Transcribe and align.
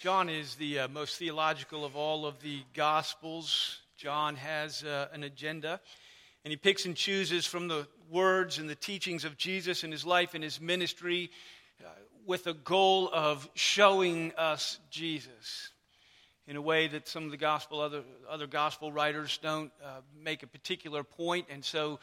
John 0.00 0.28
is 0.28 0.54
the 0.54 0.80
uh, 0.80 0.88
most 0.88 1.16
theological 1.16 1.84
of 1.84 1.96
all 1.96 2.24
of 2.24 2.40
the 2.40 2.62
Gospels. 2.72 3.80
John 3.96 4.36
has 4.36 4.84
uh, 4.84 5.08
an 5.12 5.24
agenda, 5.24 5.80
and 6.44 6.52
he 6.52 6.56
picks 6.56 6.86
and 6.86 6.94
chooses 6.94 7.44
from 7.44 7.66
the 7.66 7.88
words 8.08 8.58
and 8.58 8.70
the 8.70 8.76
teachings 8.76 9.24
of 9.24 9.36
Jesus 9.36 9.82
in 9.82 9.90
his 9.90 10.06
life 10.06 10.34
and 10.34 10.44
his 10.44 10.60
ministry 10.60 11.32
uh, 11.84 11.88
with 12.24 12.46
a 12.46 12.54
goal 12.54 13.10
of 13.12 13.50
showing 13.54 14.32
us 14.38 14.78
Jesus 14.88 15.72
in 16.46 16.54
a 16.54 16.62
way 16.62 16.86
that 16.86 17.08
some 17.08 17.24
of 17.24 17.32
the 17.32 17.36
gospel 17.36 17.80
other, 17.80 18.04
other 18.30 18.46
gospel 18.46 18.92
writers 18.92 19.40
don't 19.42 19.72
uh, 19.84 20.00
make 20.22 20.44
a 20.44 20.46
particular 20.46 21.02
point 21.02 21.46
and 21.50 21.64
so 21.64 21.98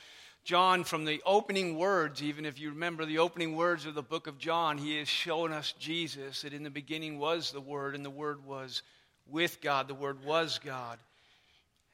John, 0.46 0.84
from 0.84 1.05
the 1.05 1.23
opening 1.25 1.75
words, 1.75 2.21
even 2.21 2.46
if 2.46 2.59
you 2.59 2.70
remember 2.70 3.04
the 3.04 3.18
opening 3.18 3.55
words 3.55 3.88
of 3.88 3.96
the 3.96 4.04
book 4.04 4.28
of 4.28 4.38
John, 4.38 4.78
he 4.78 4.96
is 4.96 5.07
showing 5.07 5.52
us 5.52 5.73
Jesus, 5.79 6.43
that 6.43 6.54
in 6.54 6.61
the 6.61 6.70
beginning 6.70 7.18
was 7.18 7.50
the 7.50 7.60
Word, 7.60 7.96
and 7.96 8.05
the 8.05 8.11
Word 8.11 8.46
was 8.46 8.83
with 9.28 9.60
God. 9.60 9.88
The 9.88 9.96
Word 9.96 10.24
was 10.24 10.60
God. 10.64 11.00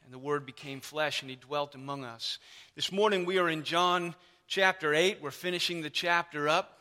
And 0.04 0.14
the 0.14 0.20
Word 0.20 0.46
became 0.46 0.82
flesh, 0.82 1.22
and 1.22 1.30
he 1.30 1.38
dwelt 1.38 1.76
among 1.76 2.04
us. 2.04 2.40
This 2.76 2.92
morning 2.92 3.24
we 3.24 3.38
are 3.38 3.48
in 3.48 3.64
John 3.64 4.16
chapter 4.48 4.94
8. 4.94 5.20
We're 5.22 5.32
finishing 5.32 5.82
the 5.82 5.90
chapter 5.90 6.50
up, 6.50 6.78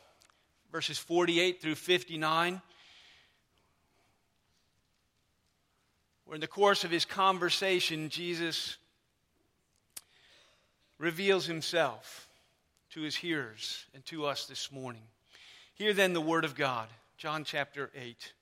verses 0.72 0.98
48 0.98 1.62
through 1.62 1.76
59. 1.76 2.60
Where 6.24 6.34
in 6.34 6.40
the 6.40 6.48
course 6.48 6.82
of 6.82 6.90
his 6.90 7.04
conversation, 7.04 8.08
Jesus 8.08 8.76
reveals 11.00 11.46
himself 11.46 12.28
to 12.90 13.00
his 13.00 13.16
hearers 13.16 13.86
and 13.94 14.04
to 14.04 14.26
us 14.26 14.46
this 14.46 14.70
morning. 14.70 15.02
Hear 15.74 15.94
then 15.94 16.12
the 16.12 16.20
word 16.20 16.44
of 16.44 16.54
God, 16.54 16.88
John 17.16 17.42
chapter 17.42 17.90
8. 17.96 18.32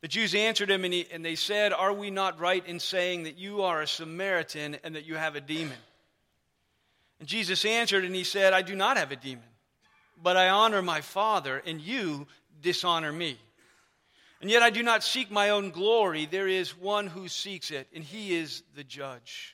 The 0.00 0.08
Jews 0.08 0.34
answered 0.34 0.70
him, 0.70 0.84
and, 0.84 0.94
he, 0.94 1.06
and, 1.10 1.24
they 1.24 1.34
said, 1.34 1.72
Are 1.72 1.92
we 1.92 2.10
not 2.10 2.38
right 2.38 2.64
in 2.64 2.78
saying 2.78 3.24
that 3.24 3.38
you 3.38 3.62
are 3.62 3.82
a 3.82 3.88
Samaritan 3.88 4.76
and 4.84 4.94
that 4.94 5.06
you 5.06 5.16
have 5.16 5.34
a 5.34 5.40
demon? 5.40 5.76
And 7.18 7.28
Jesus 7.28 7.64
answered, 7.64 8.04
and 8.04 8.14
he 8.14 8.24
said, 8.24 8.52
I 8.52 8.62
do 8.62 8.76
not 8.76 8.96
have 8.96 9.10
a 9.10 9.16
demon, 9.16 9.44
but 10.22 10.36
I 10.36 10.50
honor 10.50 10.82
my 10.82 11.00
Father, 11.00 11.60
and 11.66 11.80
you 11.80 12.28
dishonor 12.62 13.10
me. 13.10 13.38
And 14.40 14.50
yet 14.50 14.62
I 14.62 14.70
do 14.70 14.82
not 14.82 15.02
seek 15.02 15.30
my 15.30 15.50
own 15.50 15.70
glory. 15.70 16.26
There 16.26 16.48
is 16.48 16.76
one 16.76 17.06
who 17.06 17.28
seeks 17.28 17.70
it, 17.70 17.88
and 17.94 18.04
he 18.04 18.36
is 18.36 18.62
the 18.76 18.84
judge. 18.84 19.53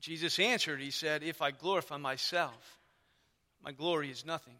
Jesus 0.00 0.38
answered, 0.38 0.80
He 0.80 0.90
said, 0.90 1.22
If 1.22 1.42
I 1.42 1.50
glorify 1.50 1.96
myself, 1.96 2.78
my 3.62 3.72
glory 3.72 4.10
is 4.10 4.24
nothing. 4.24 4.56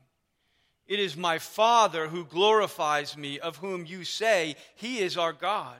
It 0.86 1.00
is 1.00 1.16
my 1.16 1.38
Father 1.38 2.08
who 2.08 2.24
glorifies 2.24 3.16
me, 3.16 3.38
of 3.38 3.56
whom 3.56 3.84
you 3.84 4.04
say, 4.04 4.56
He 4.74 5.00
is 5.00 5.16
our 5.16 5.32
God. 5.32 5.78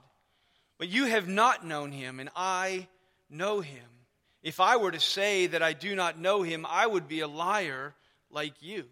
But 0.78 0.88
you 0.88 1.06
have 1.06 1.26
not 1.26 1.66
known 1.66 1.90
him, 1.90 2.20
and 2.20 2.30
I 2.36 2.86
know 3.28 3.60
him. 3.60 3.84
If 4.42 4.60
I 4.60 4.76
were 4.76 4.92
to 4.92 5.00
say 5.00 5.48
that 5.48 5.62
I 5.62 5.72
do 5.72 5.96
not 5.96 6.18
know 6.18 6.42
him, 6.42 6.64
I 6.68 6.86
would 6.86 7.08
be 7.08 7.20
a 7.20 7.28
liar 7.28 7.94
like 8.30 8.62
you. 8.62 8.84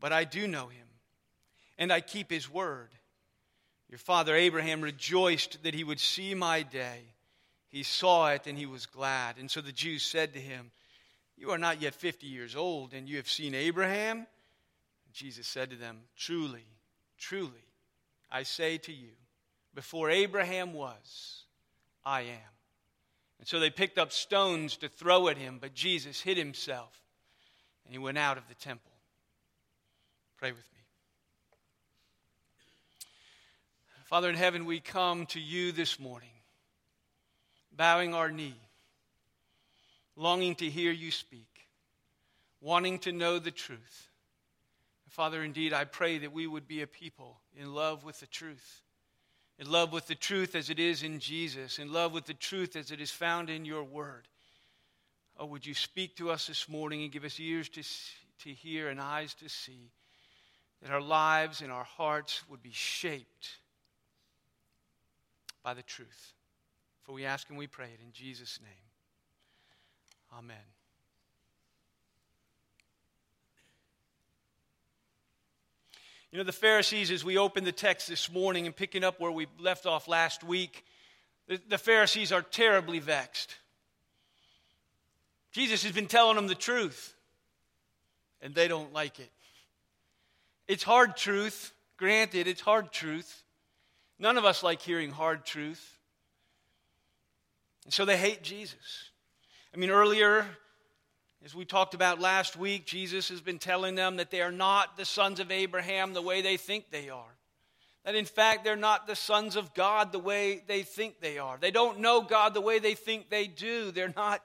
But 0.00 0.12
I 0.12 0.24
do 0.24 0.48
know 0.48 0.68
him, 0.68 0.86
and 1.78 1.92
I 1.92 2.00
keep 2.00 2.30
his 2.30 2.50
word. 2.50 2.88
Your 3.90 3.98
father 3.98 4.34
Abraham 4.34 4.80
rejoiced 4.80 5.62
that 5.64 5.74
he 5.74 5.84
would 5.84 6.00
see 6.00 6.34
my 6.34 6.62
day 6.62 7.00
he 7.70 7.84
saw 7.84 8.30
it 8.30 8.46
and 8.46 8.58
he 8.58 8.66
was 8.66 8.86
glad. 8.86 9.38
And 9.38 9.50
so 9.50 9.60
the 9.60 9.72
Jews 9.72 10.02
said 10.02 10.34
to 10.34 10.40
him, 10.40 10.72
You 11.36 11.50
are 11.50 11.58
not 11.58 11.80
yet 11.80 11.94
50 11.94 12.26
years 12.26 12.56
old, 12.56 12.92
and 12.92 13.08
you 13.08 13.16
have 13.16 13.28
seen 13.28 13.54
Abraham? 13.54 14.26
Jesus 15.12 15.46
said 15.46 15.70
to 15.70 15.76
them, 15.76 15.98
Truly, 16.16 16.66
truly, 17.16 17.64
I 18.30 18.42
say 18.42 18.78
to 18.78 18.92
you, 18.92 19.10
before 19.74 20.10
Abraham 20.10 20.72
was, 20.72 21.44
I 22.04 22.22
am. 22.22 22.50
And 23.38 23.46
so 23.46 23.60
they 23.60 23.70
picked 23.70 23.98
up 23.98 24.12
stones 24.12 24.76
to 24.78 24.88
throw 24.88 25.28
at 25.28 25.38
him, 25.38 25.58
but 25.60 25.72
Jesus 25.72 26.20
hid 26.20 26.36
himself 26.36 27.00
and 27.84 27.94
he 27.94 27.98
went 27.98 28.18
out 28.18 28.36
of 28.36 28.46
the 28.48 28.54
temple. 28.54 28.90
Pray 30.36 30.50
with 30.50 30.58
me. 30.58 30.80
Father 34.04 34.28
in 34.28 34.34
heaven, 34.34 34.66
we 34.66 34.80
come 34.80 35.24
to 35.26 35.40
you 35.40 35.70
this 35.70 36.00
morning 36.00 36.39
bowing 37.80 38.12
our 38.12 38.30
knee, 38.30 38.60
longing 40.14 40.54
to 40.54 40.68
hear 40.68 40.92
you 40.92 41.10
speak, 41.10 41.66
wanting 42.60 42.98
to 42.98 43.10
know 43.10 43.38
the 43.38 43.50
truth. 43.50 44.08
Father, 45.08 45.42
indeed, 45.42 45.72
I 45.72 45.84
pray 45.84 46.18
that 46.18 46.34
we 46.34 46.46
would 46.46 46.68
be 46.68 46.82
a 46.82 46.86
people 46.86 47.40
in 47.58 47.74
love 47.74 48.04
with 48.04 48.20
the 48.20 48.26
truth, 48.26 48.82
in 49.58 49.70
love 49.70 49.94
with 49.94 50.06
the 50.08 50.14
truth 50.14 50.54
as 50.54 50.68
it 50.68 50.78
is 50.78 51.02
in 51.02 51.20
Jesus, 51.20 51.78
in 51.78 51.90
love 51.90 52.12
with 52.12 52.26
the 52.26 52.34
truth 52.34 52.76
as 52.76 52.90
it 52.90 53.00
is 53.00 53.10
found 53.10 53.48
in 53.48 53.64
your 53.64 53.82
word. 53.82 54.28
Oh, 55.38 55.46
would 55.46 55.64
you 55.64 55.72
speak 55.72 56.16
to 56.16 56.30
us 56.30 56.48
this 56.48 56.68
morning 56.68 57.02
and 57.02 57.10
give 57.10 57.24
us 57.24 57.40
ears 57.40 57.70
to, 57.70 57.82
to 58.44 58.50
hear 58.50 58.90
and 58.90 59.00
eyes 59.00 59.32
to 59.36 59.48
see, 59.48 59.90
that 60.82 60.92
our 60.92 61.00
lives 61.00 61.62
and 61.62 61.72
our 61.72 61.84
hearts 61.84 62.42
would 62.50 62.62
be 62.62 62.72
shaped 62.74 63.56
by 65.62 65.72
the 65.72 65.82
truth. 65.82 66.34
For 67.10 67.14
we 67.14 67.24
ask 67.24 67.48
and 67.48 67.58
we 67.58 67.66
pray 67.66 67.86
it 67.86 67.98
in 68.06 68.12
Jesus' 68.12 68.60
name. 68.62 70.38
Amen. 70.38 70.56
You 76.30 76.38
know, 76.38 76.44
the 76.44 76.52
Pharisees, 76.52 77.10
as 77.10 77.24
we 77.24 77.36
open 77.36 77.64
the 77.64 77.72
text 77.72 78.06
this 78.06 78.30
morning 78.30 78.66
and 78.66 78.76
picking 78.76 79.02
up 79.02 79.18
where 79.18 79.32
we 79.32 79.48
left 79.58 79.86
off 79.86 80.06
last 80.06 80.44
week, 80.44 80.84
the, 81.48 81.60
the 81.68 81.78
Pharisees 81.78 82.30
are 82.30 82.42
terribly 82.42 83.00
vexed. 83.00 83.56
Jesus 85.50 85.82
has 85.82 85.90
been 85.90 86.06
telling 86.06 86.36
them 86.36 86.46
the 86.46 86.54
truth, 86.54 87.12
and 88.40 88.54
they 88.54 88.68
don't 88.68 88.92
like 88.92 89.18
it. 89.18 89.32
It's 90.68 90.84
hard 90.84 91.16
truth, 91.16 91.72
granted, 91.96 92.46
it's 92.46 92.60
hard 92.60 92.92
truth. 92.92 93.42
None 94.20 94.38
of 94.38 94.44
us 94.44 94.62
like 94.62 94.80
hearing 94.80 95.10
hard 95.10 95.44
truth. 95.44 95.96
And 97.84 97.92
so 97.92 98.04
they 98.04 98.16
hate 98.16 98.42
Jesus. 98.42 99.10
I 99.74 99.76
mean, 99.76 99.90
earlier, 99.90 100.46
as 101.44 101.54
we 101.54 101.64
talked 101.64 101.94
about 101.94 102.20
last 102.20 102.56
week, 102.56 102.84
Jesus 102.84 103.28
has 103.30 103.40
been 103.40 103.58
telling 103.58 103.94
them 103.94 104.16
that 104.16 104.30
they 104.30 104.42
are 104.42 104.52
not 104.52 104.96
the 104.96 105.04
sons 105.04 105.40
of 105.40 105.50
Abraham 105.50 106.12
the 106.12 106.22
way 106.22 106.42
they 106.42 106.56
think 106.56 106.90
they 106.90 107.08
are. 107.08 107.36
That 108.04 108.14
in 108.14 108.24
fact, 108.24 108.64
they're 108.64 108.76
not 108.76 109.06
the 109.06 109.16
sons 109.16 109.56
of 109.56 109.74
God 109.74 110.12
the 110.12 110.18
way 110.18 110.62
they 110.66 110.82
think 110.82 111.20
they 111.20 111.38
are. 111.38 111.58
They 111.60 111.70
don't 111.70 112.00
know 112.00 112.22
God 112.22 112.54
the 112.54 112.60
way 112.60 112.78
they 112.78 112.94
think 112.94 113.30
they 113.30 113.46
do. 113.46 113.90
They're 113.90 114.12
not, 114.14 114.44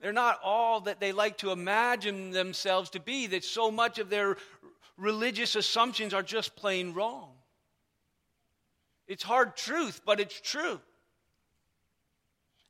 they're 0.00 0.12
not 0.12 0.40
all 0.42 0.80
that 0.82 1.00
they 1.00 1.12
like 1.12 1.38
to 1.38 1.52
imagine 1.52 2.30
themselves 2.30 2.90
to 2.90 3.00
be, 3.00 3.26
that 3.28 3.44
so 3.44 3.70
much 3.70 3.98
of 3.98 4.10
their 4.10 4.36
religious 4.96 5.56
assumptions 5.56 6.14
are 6.14 6.22
just 6.22 6.56
plain 6.56 6.94
wrong. 6.94 7.30
It's 9.06 9.22
hard 9.22 9.56
truth, 9.56 10.00
but 10.04 10.18
it's 10.20 10.40
true. 10.40 10.80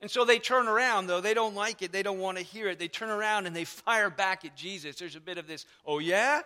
And 0.01 0.11
so 0.11 0.25
they 0.25 0.39
turn 0.39 0.69
around, 0.69 1.07
though. 1.07 1.21
They 1.21 1.35
don't 1.35 1.55
like 1.55 1.81
it. 1.83 1.91
They 1.91 2.03
don't 2.03 2.19
want 2.19 2.37
to 2.37 2.45
hear 2.45 2.69
it. 2.69 2.79
They 2.79 2.89
turn 2.89 3.11
around 3.11 3.47
and 3.47 3.57
they 3.57 3.65
fire 3.87 4.11
back 4.11 4.45
at 4.45 4.57
Jesus. 4.57 4.97
There's 4.97 5.17
a 5.17 5.21
bit 5.21 5.39
of 5.39 5.47
this, 5.47 5.65
oh, 5.87 5.99
yeah? 5.99 6.43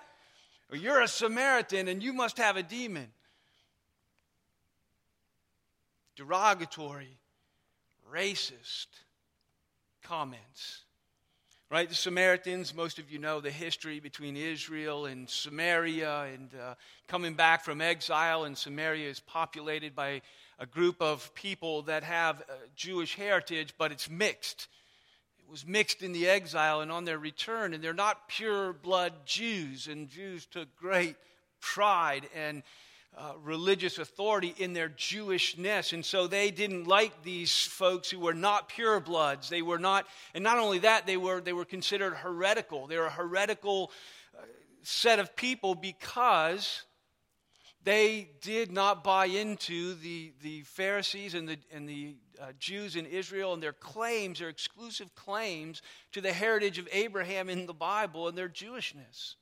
Well, 0.70 0.80
you're 0.80 1.00
a 1.00 1.08
Samaritan 1.08 1.88
and 1.88 2.02
you 2.02 2.12
must 2.12 2.38
have 2.38 2.56
a 2.56 2.62
demon. 2.62 3.08
Derogatory, 6.16 7.18
racist 8.12 8.86
comments. 10.02 10.84
Right? 11.70 11.88
The 11.88 11.94
Samaritans, 11.94 12.74
most 12.74 12.98
of 12.98 13.10
you 13.10 13.20
know 13.20 13.40
the 13.40 13.50
history 13.50 14.00
between 14.00 14.36
Israel 14.36 15.06
and 15.06 15.30
Samaria, 15.30 16.22
and 16.34 16.50
uh, 16.60 16.74
coming 17.06 17.34
back 17.34 17.64
from 17.64 17.80
exile, 17.80 18.42
and 18.42 18.58
Samaria 18.58 19.08
is 19.08 19.20
populated 19.20 19.94
by 19.94 20.20
a 20.60 20.66
group 20.66 21.00
of 21.00 21.34
people 21.34 21.82
that 21.82 22.04
have 22.04 22.42
Jewish 22.76 23.16
heritage, 23.16 23.74
but 23.78 23.90
it's 23.90 24.10
mixed. 24.10 24.68
It 25.38 25.50
was 25.50 25.66
mixed 25.66 26.02
in 26.02 26.12
the 26.12 26.28
exile 26.28 26.82
and 26.82 26.92
on 26.92 27.06
their 27.06 27.18
return, 27.18 27.72
and 27.72 27.82
they're 27.82 27.94
not 27.94 28.28
pure 28.28 28.74
blood 28.74 29.14
Jews, 29.24 29.88
and 29.88 30.08
Jews 30.08 30.44
took 30.44 30.76
great 30.76 31.16
pride 31.60 32.28
and 32.36 32.62
uh, 33.16 33.32
religious 33.42 33.98
authority 33.98 34.54
in 34.58 34.74
their 34.74 34.90
Jewishness. 34.90 35.92
And 35.94 36.04
so 36.04 36.26
they 36.26 36.50
didn't 36.50 36.86
like 36.86 37.22
these 37.22 37.52
folks 37.52 38.10
who 38.10 38.20
were 38.20 38.34
not 38.34 38.68
purebloods. 38.68 39.48
They 39.48 39.62
were 39.62 39.78
not, 39.78 40.06
and 40.34 40.44
not 40.44 40.58
only 40.58 40.80
that, 40.80 41.06
they 41.06 41.16
were, 41.16 41.40
they 41.40 41.52
were 41.52 41.64
considered 41.64 42.14
heretical. 42.14 42.86
They 42.86 42.98
were 42.98 43.06
a 43.06 43.10
heretical 43.10 43.90
uh, 44.38 44.42
set 44.82 45.18
of 45.18 45.34
people 45.34 45.74
because 45.74 46.82
they 47.82 48.28
did 48.42 48.70
not 48.70 49.02
buy 49.02 49.26
into 49.26 49.94
the, 49.94 50.32
the 50.42 50.62
Pharisees 50.62 51.34
and 51.34 51.48
the, 51.48 51.58
and 51.72 51.88
the 51.88 52.14
uh, 52.40 52.46
Jews 52.58 52.96
in 52.96 53.06
Israel 53.06 53.54
and 53.54 53.62
their 53.62 53.72
claims, 53.72 54.38
their 54.38 54.48
exclusive 54.48 55.14
claims 55.14 55.80
to 56.12 56.20
the 56.20 56.32
heritage 56.32 56.78
of 56.78 56.88
Abraham 56.92 57.48
in 57.48 57.66
the 57.66 57.72
Bible 57.72 58.28
and 58.28 58.36
their 58.36 58.48
Jewishness. 58.48 59.36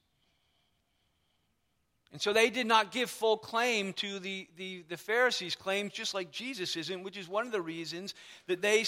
And 2.12 2.22
so 2.22 2.32
they 2.32 2.48
did 2.48 2.66
not 2.66 2.90
give 2.90 3.10
full 3.10 3.36
claim 3.36 3.92
to 3.94 4.18
the, 4.18 4.48
the, 4.56 4.84
the 4.88 4.96
Pharisees' 4.96 5.56
claims, 5.56 5.92
just 5.92 6.14
like 6.14 6.30
Jesus 6.30 6.76
isn't, 6.76 7.02
which 7.02 7.18
is 7.18 7.28
one 7.28 7.44
of 7.44 7.52
the 7.52 7.60
reasons 7.60 8.14
that 8.46 8.62
they, 8.62 8.84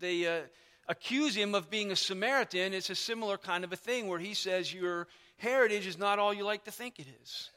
they 0.00 0.26
uh, 0.26 0.40
accuse 0.88 1.34
him 1.34 1.54
of 1.54 1.70
being 1.70 1.92
a 1.92 1.96
Samaritan. 1.96 2.74
It's 2.74 2.90
a 2.90 2.94
similar 2.94 3.38
kind 3.38 3.64
of 3.64 3.72
a 3.72 3.76
thing 3.76 4.08
where 4.08 4.18
he 4.18 4.34
says, 4.34 4.72
Your 4.72 5.06
heritage 5.38 5.86
is 5.86 5.98
not 5.98 6.18
all 6.18 6.34
you 6.34 6.44
like 6.44 6.64
to 6.64 6.70
think 6.70 6.98
it 6.98 7.06
is. 7.22 7.50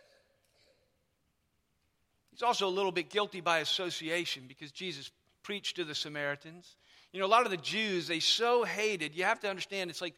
He's 2.39 2.45
also 2.45 2.67
a 2.67 2.69
little 2.69 2.93
bit 2.93 3.09
guilty 3.09 3.41
by 3.41 3.59
association 3.59 4.45
because 4.47 4.71
Jesus 4.71 5.11
preached 5.43 5.75
to 5.75 5.83
the 5.83 5.93
Samaritans. 5.93 6.77
You 7.11 7.19
know, 7.19 7.25
a 7.25 7.27
lot 7.27 7.43
of 7.43 7.51
the 7.51 7.57
Jews, 7.57 8.07
they 8.07 8.21
so 8.21 8.63
hated, 8.63 9.13
you 9.13 9.25
have 9.25 9.41
to 9.41 9.49
understand, 9.49 9.89
it's 9.89 10.01
like 10.01 10.15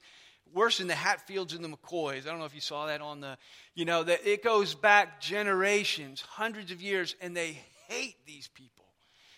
worse 0.54 0.78
than 0.78 0.86
the 0.86 0.94
Hatfields 0.94 1.56
and 1.56 1.66
the 1.66 1.70
McCoys. 1.70 2.28
I 2.28 2.30
don't 2.30 2.38
know 2.38 2.46
if 2.46 2.54
you 2.54 2.62
saw 2.62 2.86
that 2.86 3.02
on 3.02 3.22
the, 3.22 3.40
you 3.74 3.86
know, 3.86 4.04
that 4.04 4.20
it 4.24 4.44
goes 4.44 4.76
back 4.76 5.20
generations, 5.20 6.22
hundreds 6.22 6.72
of 6.72 6.80
years, 6.80 7.16
and 7.22 7.36
they 7.36 7.58
hate 7.88 8.18
these 8.28 8.48
people. 8.50 8.86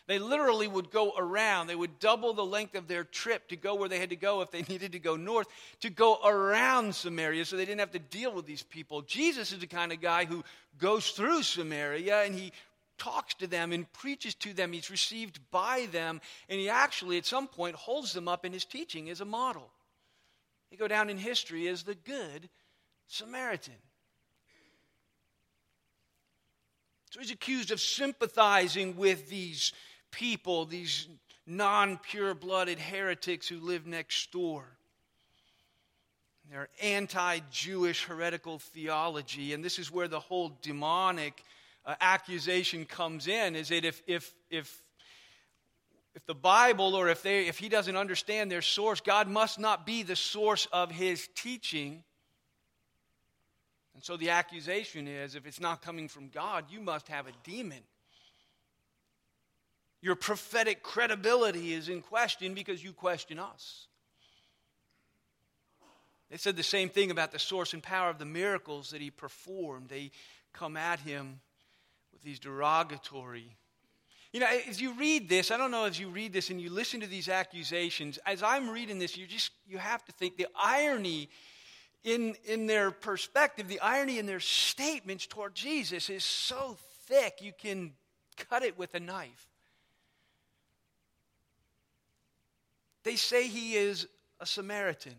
They 0.06 0.19
literally 0.19 0.68
would 0.68 0.91
go 0.91 1.13
around. 1.18 1.68
They 1.68 1.77
would 1.77 2.00
double 2.00 2.33
the 2.33 2.45
length 2.45 2.75
of 2.75 2.89
their 2.89 3.06
trip 3.06 3.47
to 3.47 3.56
go 3.56 3.75
where 3.75 3.88
they 3.88 4.00
had 4.00 4.09
to 4.09 4.18
go 4.18 4.41
if 4.41 4.51
they 4.51 4.62
needed 4.68 4.91
to 4.91 5.00
go 5.00 5.15
north, 5.15 5.47
to 5.79 5.89
go 5.89 6.18
around 6.21 6.94
Samaria 6.94 7.45
so 7.45 7.56
they 7.56 7.63
didn't 7.63 7.79
have 7.79 7.91
to 7.91 8.00
deal 8.00 8.33
with 8.33 8.45
these 8.45 8.63
people. 8.63 9.03
Jesus 9.03 9.53
is 9.53 9.59
the 9.59 9.68
kind 9.68 9.94
of 9.94 10.01
guy 10.01 10.25
who 10.25 10.44
goes 10.77 11.12
through 11.12 11.44
Samaria 11.44 12.24
and 12.24 12.36
he 12.36 12.51
talks 13.03 13.33
to 13.35 13.47
them 13.47 13.73
and 13.73 13.91
preaches 13.91 14.33
to 14.35 14.53
them. 14.53 14.71
He's 14.71 14.89
received 14.89 15.39
by 15.51 15.88
them, 15.91 16.21
and 16.47 16.59
he 16.59 16.69
actually, 16.69 17.17
at 17.17 17.25
some 17.25 17.47
point, 17.47 17.75
holds 17.75 18.13
them 18.13 18.29
up 18.29 18.45
in 18.45 18.53
his 18.53 18.63
teaching 18.63 19.09
as 19.09 19.19
a 19.19 19.25
model. 19.25 19.69
He 20.69 20.77
go 20.77 20.88
down 20.88 21.09
in 21.09 21.17
history 21.17 21.67
as 21.67 21.83
the 21.83 21.95
good 21.95 22.50
Samaritan. 23.07 23.73
So 27.11 27.19
he's 27.19 27.31
accused 27.31 27.71
of 27.71 27.81
sympathizing 27.81 28.95
with 28.95 29.29
these 29.29 29.73
people, 30.09 30.65
these 30.65 31.07
non 31.45 31.97
pure 31.97 32.33
blooded 32.33 32.79
heretics 32.79 33.47
who 33.47 33.59
live 33.59 33.85
next 33.85 34.31
door. 34.31 34.65
Their 36.50 36.69
anti 36.81 37.39
Jewish 37.51 38.05
heretical 38.05 38.59
theology, 38.59 39.53
and 39.53 39.63
this 39.63 39.77
is 39.77 39.91
where 39.91 40.07
the 40.07 40.19
whole 40.19 40.57
demonic 40.61 41.44
uh, 41.85 41.95
accusation 42.00 42.85
comes 42.85 43.27
in 43.27 43.56
is 43.56 43.69
that 43.69 43.85
if, 43.85 44.01
if, 44.07 44.33
if, 44.50 44.81
if 46.15 46.25
the 46.25 46.33
Bible 46.33 46.95
or 46.95 47.09
if, 47.09 47.24
they, 47.24 47.47
if 47.47 47.59
he 47.59 47.69
doesn't 47.69 47.97
understand 47.97 48.51
their 48.51 48.62
source, 48.62 49.01
God 49.01 49.27
must 49.27 49.59
not 49.59 49.85
be 49.85 50.03
the 50.03 50.15
source 50.15 50.68
of 50.71 50.91
his 50.91 51.27
teaching. 51.35 52.03
And 53.95 54.03
so 54.03 54.18
the 54.18 54.30
accusation 54.30 55.07
is 55.07 55.35
if 55.35 55.45
it's 55.45 55.59
not 55.59 55.81
coming 55.81 56.07
from 56.07 56.30
God, 56.30 56.65
you 56.69 56.80
must 56.80 57.07
have 57.09 57.27
a 57.27 57.31
demon. 57.44 57.81
Your 60.01 60.15
prophetic 60.15 60.83
credibility 60.83 61.74
is 61.74 61.89
in 61.89 62.01
question 62.01 62.53
because 62.53 62.83
you 62.83 62.91
question 62.91 63.39
us. 63.39 63.88
They 66.29 66.38
said 66.38 66.56
the 66.56 66.63
same 66.63 66.89
thing 66.89 67.12
about 67.12 67.31
the 67.31 67.39
source 67.39 67.74
and 67.74 67.83
power 67.83 68.09
of 68.09 68.18
the 68.18 68.25
miracles 68.25 68.89
that 68.89 69.01
he 69.01 69.12
performed. 69.12 69.89
They 69.89 70.12
come 70.51 70.75
at 70.75 71.00
him 71.00 71.39
these 72.23 72.39
derogatory. 72.39 73.55
You 74.31 74.39
know, 74.39 74.47
as 74.67 74.81
you 74.81 74.93
read 74.93 75.29
this, 75.29 75.51
I 75.51 75.57
don't 75.57 75.69
know 75.69 75.85
as 75.85 75.99
you 75.99 76.09
read 76.09 76.33
this 76.33 76.49
and 76.49 76.59
you 76.59 76.71
listen 76.71 76.99
to 77.01 77.07
these 77.07 77.29
accusations, 77.29 78.17
as 78.25 78.41
I'm 78.41 78.69
reading 78.69 78.97
this, 78.97 79.15
you 79.15 79.27
just 79.27 79.51
you 79.67 79.77
have 79.77 80.03
to 80.05 80.11
think 80.11 80.37
the 80.37 80.47
irony 80.55 81.29
in 82.03 82.35
in 82.45 82.65
their 82.65 82.89
perspective, 82.89 83.67
the 83.67 83.79
irony 83.79 84.17
in 84.17 84.25
their 84.25 84.39
statements 84.39 85.27
toward 85.27 85.53
Jesus 85.53 86.09
is 86.09 86.23
so 86.23 86.77
thick 87.05 87.35
you 87.41 87.53
can 87.55 87.93
cut 88.49 88.63
it 88.63 88.77
with 88.77 88.95
a 88.95 88.99
knife. 88.99 89.47
They 93.03 93.17
say 93.17 93.47
he 93.47 93.75
is 93.75 94.07
a 94.39 94.45
Samaritan. 94.45 95.15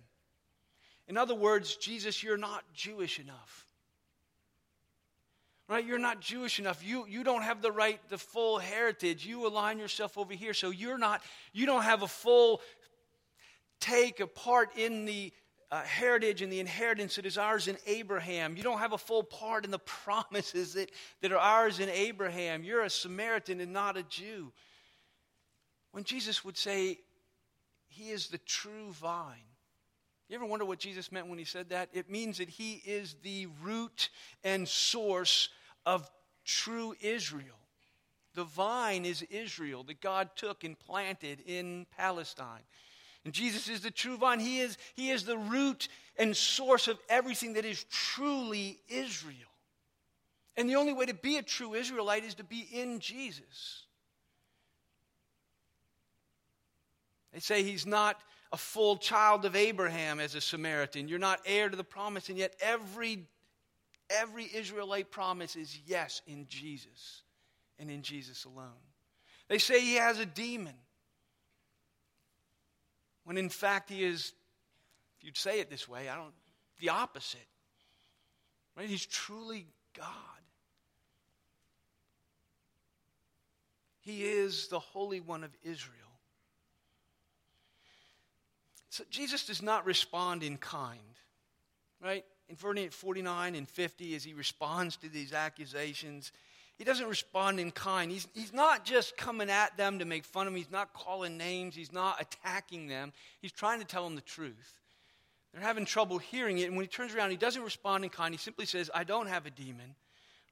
In 1.07 1.17
other 1.17 1.35
words, 1.35 1.77
Jesus, 1.77 2.23
you're 2.23 2.39
not 2.39 2.65
Jewish 2.73 3.21
enough 3.21 3.64
right? 5.69 5.85
You're 5.85 5.99
not 5.99 6.21
jewish 6.21 6.59
enough. 6.59 6.85
You, 6.85 7.07
you 7.07 7.25
don't 7.25 7.43
have 7.43 7.63
the 7.63 7.73
right 7.73 8.01
the 8.09 8.19
full 8.19 8.59
heritage. 8.59 9.27
You 9.27 9.47
align 9.47 9.79
yourself 9.79 10.19
over 10.19 10.35
here. 10.35 10.55
So 10.55 10.71
you're 10.71 10.99
not 10.99 11.23
you 11.53 11.67
don't 11.67 11.83
have 11.83 12.03
a 12.03 12.09
full 12.09 12.61
take 13.81 14.21
a 14.21 14.27
part 14.27 14.77
in 14.77 15.05
the 15.05 15.33
uh, 15.71 15.83
heritage 15.83 16.43
and 16.43 16.53
the 16.53 16.61
inheritance 16.61 17.17
that 17.17 17.27
is 17.27 17.37
ours 17.37 17.69
in 17.69 17.77
abraham. 17.87 18.57
You 18.57 18.63
don't 18.63 18.79
have 18.79 18.93
a 18.93 18.99
full 18.99 19.25
part 19.25 19.65
in 19.65 19.71
the 19.71 19.79
promises 20.05 20.75
that, 20.75 20.91
that 21.21 21.33
are 21.33 21.39
ours 21.39 21.81
in 21.81 21.89
abraham. 21.89 22.63
You're 22.63 22.83
a 22.83 22.91
samaritan 22.91 23.61
and 23.61 23.73
not 23.73 23.97
a 23.97 24.03
jew. 24.05 24.53
When 25.91 26.05
jesus 26.05 26.45
would 26.45 26.57
say 26.57 26.99
he 27.89 28.11
is 28.11 28.29
the 28.29 28.39
true 28.39 28.91
vine 28.91 29.54
you 30.29 30.37
ever 30.37 30.47
wonder 30.47 30.65
what 30.65 30.79
Jesus 30.79 31.13
meant 31.13 31.29
when 31.29 31.39
he 31.39 31.45
said 31.45 31.69
that? 31.69 31.91
It 31.93 32.11
means 32.11 32.39
that 32.39 32.49
he 32.49 32.83
is 32.87 33.17
the 33.23 33.47
root 33.63 34.09
and 34.43 34.67
source 34.67 35.51
of 35.85 36.11
true 36.45 36.95
Israel. 37.01 37.59
The 38.35 38.45
vine 38.45 39.05
is 39.05 39.23
Israel 39.31 39.85
that 39.85 40.01
God 40.01 40.31
took 40.35 40.65
and 40.65 40.79
planted 40.79 41.41
in 41.47 41.87
Palestine. 41.97 42.63
And 43.25 43.33
Jesus 43.33 43.69
is 43.69 43.81
the 43.81 43.91
true 43.91 44.17
vine. 44.17 44.41
He 44.41 44.61
is, 44.61 44.77
he 44.95 45.11
is 45.11 45.25
the 45.25 45.39
root 45.39 45.89
and 46.19 46.37
source 46.37 46.89
of 46.89 46.99
everything 47.09 47.55
that 47.55 47.65
is 47.65 47.85
truly 47.85 48.81
Israel. 48.89 49.37
And 50.57 50.69
the 50.69 50.77
only 50.77 50.93
way 50.93 51.07
to 51.07 51.15
be 51.15 51.37
a 51.37 51.43
true 51.43 51.75
Israelite 51.75 52.25
is 52.25 52.35
to 52.35 52.45
be 52.45 52.69
in 52.73 52.99
Jesus. 53.01 53.84
They 57.35 57.41
say 57.41 57.65
he's 57.65 57.85
not 57.85 58.21
a 58.53 58.57
full 58.57 58.97
child 58.97 59.45
of 59.45 59.57
Abraham 59.57 60.21
as 60.21 60.37
a 60.37 60.41
Samaritan. 60.41 61.09
You're 61.09 61.19
not 61.19 61.41
heir 61.45 61.69
to 61.69 61.77
the 61.77 61.83
promise, 61.83 62.29
and 62.29 62.39
yet 62.39 62.55
every 62.61 63.27
every 64.09 64.45
Israelite 64.55 65.11
promise 65.11 65.57
is 65.57 65.77
yes 65.87 66.23
in 66.27 66.47
Jesus 66.49 67.23
and 67.79 67.91
in 67.91 68.03
Jesus 68.03 68.45
alone. 68.45 68.71
They 69.49 69.59
say 69.59 69.81
he 69.81 69.95
has 69.97 70.21
a 70.21 70.27
demon. 70.27 70.75
When 73.25 73.37
in 73.37 73.49
fact 73.49 73.91
he 73.91 74.05
is, 74.05 74.33
if 75.19 75.25
you'd 75.25 75.37
say 75.37 75.59
it 75.59 75.69
this 75.69 75.89
way, 75.89 76.09
I 76.09 76.15
don't 76.15 76.35
the 76.81 76.91
opposite. 76.91 77.41
Right? 78.77 78.89
He's 78.89 79.07
truly 79.07 79.67
God. 79.97 80.07
He 84.01 84.23
is 84.23 84.69
the 84.69 84.79
Holy 84.79 85.21
One 85.21 85.43
of 85.43 85.51
Israel. 85.65 86.04
So 88.95 89.03
Jesus 89.11 89.45
does 89.45 89.61
not 89.61 89.87
respond 89.87 90.45
in 90.45 90.57
kind, 90.57 91.01
right? 92.01 92.25
In 92.49 92.55
49 92.55 93.55
and 93.57 93.69
50, 93.69 94.15
as 94.15 94.23
he 94.23 94.35
responds 94.35 94.97
to 94.99 95.09
these 95.09 95.33
accusations, 95.33 96.31
he 96.79 96.85
doesn't 96.85 97.09
respond 97.09 97.59
in 97.59 97.73
kind. 97.73 98.13
He's, 98.13 98.29
he's 98.35 98.53
not 98.53 98.85
just 98.85 99.17
coming 99.17 99.51
at 99.51 99.77
them 99.77 99.99
to 99.99 100.05
make 100.05 100.25
fun 100.25 100.47
of 100.47 100.53
them. 100.53 100.57
He's 100.57 100.71
not 100.71 100.93
calling 100.93 101.37
names. 101.37 101.75
He's 101.75 101.93
not 101.93 102.21
attacking 102.21 102.87
them. 102.87 103.13
He's 103.43 103.51
trying 103.51 103.81
to 103.81 103.85
tell 103.85 104.05
them 104.05 104.15
the 104.15 104.21
truth. 104.21 104.81
They're 105.53 105.61
having 105.61 105.87
trouble 105.87 106.19
hearing 106.19 106.59
it. 106.59 106.69
And 106.69 106.77
when 106.77 106.85
he 106.85 106.89
turns 106.89 107.17
around, 107.17 107.33
he 107.33 107.37
doesn't 107.37 107.65
respond 107.65 108.05
in 108.05 108.11
kind. 108.11 108.33
He 108.33 108.39
simply 108.39 108.67
says, 108.67 108.93
I 108.95 109.03
don't 109.03 109.27
have 109.27 109.45
a 109.45 109.51
demon 109.51 109.97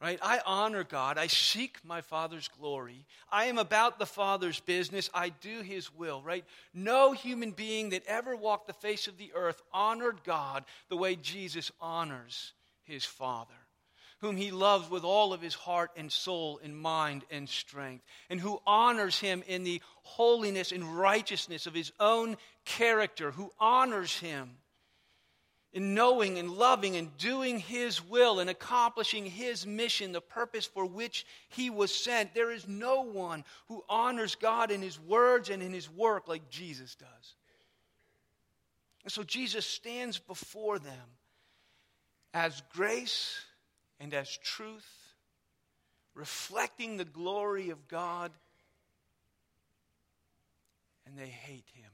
right? 0.03 0.19
I 0.21 0.41
honor 0.45 0.83
God. 0.83 1.17
I 1.17 1.29
seek 1.29 1.79
my 1.85 2.01
Father's 2.01 2.49
glory. 2.49 3.07
I 3.31 3.45
am 3.45 3.57
about 3.57 4.01
the 4.01 4.07
Father's 4.07 4.59
business. 4.59 5.09
I 5.15 5.29
do 5.29 5.61
His 5.61 5.95
will, 5.95 6.21
right? 6.23 6.45
No 6.75 7.13
human 7.13 7.53
being 7.53 7.91
that 7.91 8.05
ever 8.07 8.35
walked 8.35 8.67
the 8.67 8.73
face 8.73 9.07
of 9.07 9.17
the 9.17 9.31
earth 9.33 9.63
honored 9.73 10.25
God 10.25 10.65
the 10.89 10.97
way 10.97 11.15
Jesus 11.15 11.71
honors 11.81 12.53
His 12.83 13.05
Father, 13.05 13.55
whom 14.21 14.37
He 14.37 14.51
loves 14.51 14.91
with 14.91 15.05
all 15.05 15.33
of 15.33 15.41
His 15.41 15.55
heart 15.55 15.93
and 15.97 16.11
soul 16.11 16.59
and 16.65 16.77
mind 16.77 17.23
and 17.31 17.49
strength, 17.49 18.05
and 18.29 18.41
who 18.41 18.61
honors 18.67 19.21
Him 19.21 19.45
in 19.47 19.63
the 19.63 19.81
holiness 20.03 20.73
and 20.73 20.99
righteousness 20.99 21.67
of 21.67 21.75
His 21.75 21.93
own 22.01 22.37
character, 22.65 23.31
who 23.31 23.53
honors 23.61 24.19
Him 24.19 24.57
in 25.73 25.95
knowing 25.95 26.39
and 26.39 26.51
loving 26.51 26.97
and 26.97 27.17
doing 27.17 27.59
His 27.59 28.05
will 28.05 28.41
and 28.41 28.51
accomplishing 28.51 29.25
His 29.25 29.67
mission, 29.67 30.13
the 30.13 30.21
purpose 30.21 30.67
for 30.67 30.85
which 30.85 31.25
He 31.49 31.71
was 31.71 31.95
sent. 31.95 32.35
There 32.35 32.51
is 32.51 32.69
no 32.69 33.03
one 33.03 33.45
who 33.69 33.83
honors 33.89 34.35
God 34.35 34.71
in 34.71 34.83
His 34.83 35.01
words 35.01 35.49
and 35.49 35.63
in 35.63 35.73
His 35.73 35.91
work 35.91 36.29
like 36.29 36.51
Jesus 36.51 36.95
does. 36.95 37.35
And 39.05 39.11
so 39.13 39.23
Jesus 39.23 39.67
stands 39.67 40.19
before 40.19 40.79
them 40.79 41.17
as 42.35 42.63
grace 42.73 43.41
and 43.99 44.13
as 44.15 44.37
truth, 44.37 44.87
reflecting 46.15 46.97
the 46.97 47.05
glory 47.05 47.71
of 47.71 47.89
God, 47.89 48.31
and 51.07 51.17
they 51.19 51.29
hate 51.29 51.69
Him. 51.75 51.91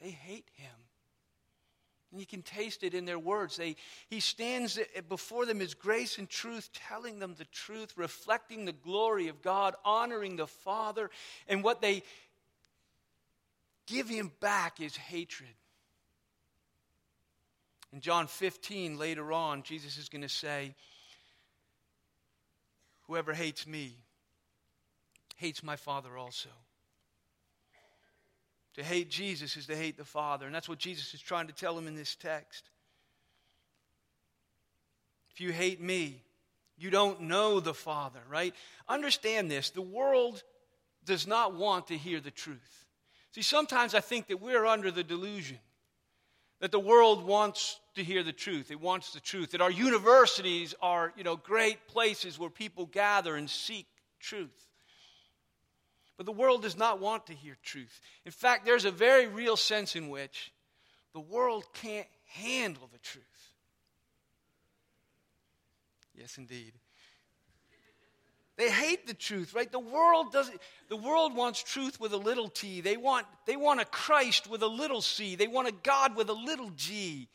They 0.00 0.10
hate 0.10 0.48
Him. 0.54 0.70
And 2.10 2.20
you 2.20 2.26
can 2.26 2.42
taste 2.42 2.82
it 2.82 2.94
in 2.94 3.04
their 3.04 3.18
words. 3.18 3.56
They, 3.56 3.76
he 4.08 4.20
stands 4.20 4.78
before 5.08 5.44
them 5.44 5.60
as 5.60 5.74
grace 5.74 6.18
and 6.18 6.28
truth, 6.28 6.70
telling 6.72 7.18
them 7.18 7.34
the 7.36 7.44
truth, 7.46 7.92
reflecting 7.96 8.64
the 8.64 8.72
glory 8.72 9.28
of 9.28 9.42
God, 9.42 9.74
honoring 9.84 10.36
the 10.36 10.46
Father. 10.46 11.10
And 11.48 11.62
what 11.62 11.82
they 11.82 12.02
give 13.86 14.08
him 14.08 14.32
back 14.40 14.80
is 14.80 14.96
hatred. 14.96 15.50
In 17.92 18.00
John 18.00 18.26
15, 18.26 18.98
later 18.98 19.32
on, 19.32 19.62
Jesus 19.62 19.98
is 19.98 20.08
going 20.08 20.22
to 20.22 20.28
say, 20.28 20.74
Whoever 23.06 23.32
hates 23.32 23.66
me 23.66 23.96
hates 25.36 25.62
my 25.62 25.76
Father 25.76 26.18
also. 26.18 26.50
To 28.78 28.84
hate 28.84 29.10
Jesus 29.10 29.56
is 29.56 29.66
to 29.66 29.74
hate 29.74 29.96
the 29.96 30.04
Father. 30.04 30.46
And 30.46 30.54
that's 30.54 30.68
what 30.68 30.78
Jesus 30.78 31.12
is 31.12 31.20
trying 31.20 31.48
to 31.48 31.52
tell 31.52 31.76
him 31.76 31.88
in 31.88 31.96
this 31.96 32.14
text. 32.14 32.70
If 35.32 35.40
you 35.40 35.50
hate 35.50 35.80
me, 35.80 36.22
you 36.76 36.88
don't 36.90 37.22
know 37.22 37.58
the 37.58 37.74
Father, 37.74 38.20
right? 38.30 38.54
Understand 38.88 39.50
this 39.50 39.70
the 39.70 39.82
world 39.82 40.44
does 41.04 41.26
not 41.26 41.56
want 41.56 41.88
to 41.88 41.96
hear 41.96 42.20
the 42.20 42.30
truth. 42.30 42.86
See, 43.32 43.42
sometimes 43.42 43.96
I 43.96 44.00
think 44.00 44.28
that 44.28 44.40
we're 44.40 44.64
under 44.64 44.92
the 44.92 45.02
delusion 45.02 45.58
that 46.60 46.70
the 46.70 46.78
world 46.78 47.26
wants 47.26 47.80
to 47.96 48.04
hear 48.04 48.22
the 48.22 48.32
truth. 48.32 48.70
It 48.70 48.80
wants 48.80 49.12
the 49.12 49.18
truth. 49.18 49.50
That 49.50 49.60
our 49.60 49.72
universities 49.72 50.76
are, 50.80 51.12
you 51.16 51.24
know, 51.24 51.34
great 51.34 51.88
places 51.88 52.38
where 52.38 52.48
people 52.48 52.86
gather 52.86 53.34
and 53.34 53.50
seek 53.50 53.88
truth. 54.20 54.67
But 56.18 56.26
the 56.26 56.32
world 56.32 56.62
does 56.62 56.76
not 56.76 57.00
want 57.00 57.28
to 57.28 57.32
hear 57.32 57.56
truth. 57.62 58.00
In 58.26 58.32
fact, 58.32 58.66
there's 58.66 58.84
a 58.84 58.90
very 58.90 59.28
real 59.28 59.56
sense 59.56 59.96
in 59.96 60.10
which 60.10 60.52
the 61.14 61.20
world 61.20 61.64
can't 61.72 62.08
handle 62.26 62.88
the 62.92 62.98
truth. 62.98 63.24
Yes, 66.14 66.36
indeed. 66.36 66.72
They 68.56 68.68
hate 68.68 69.06
the 69.06 69.14
truth, 69.14 69.54
right? 69.54 69.70
The 69.70 69.78
world 69.78 70.32
doesn't 70.32 70.60
the 70.88 70.96
world 70.96 71.36
wants 71.36 71.62
truth 71.62 72.00
with 72.00 72.12
a 72.12 72.16
little 72.16 72.48
t. 72.48 72.80
They 72.80 72.96
want 72.96 73.24
they 73.46 73.54
want 73.54 73.80
a 73.80 73.84
Christ 73.84 74.50
with 74.50 74.62
a 74.62 74.66
little 74.66 75.00
c. 75.00 75.36
They 75.36 75.46
want 75.46 75.68
a 75.68 75.72
God 75.72 76.16
with 76.16 76.28
a 76.28 76.34
little 76.34 76.70
g. 76.70 77.28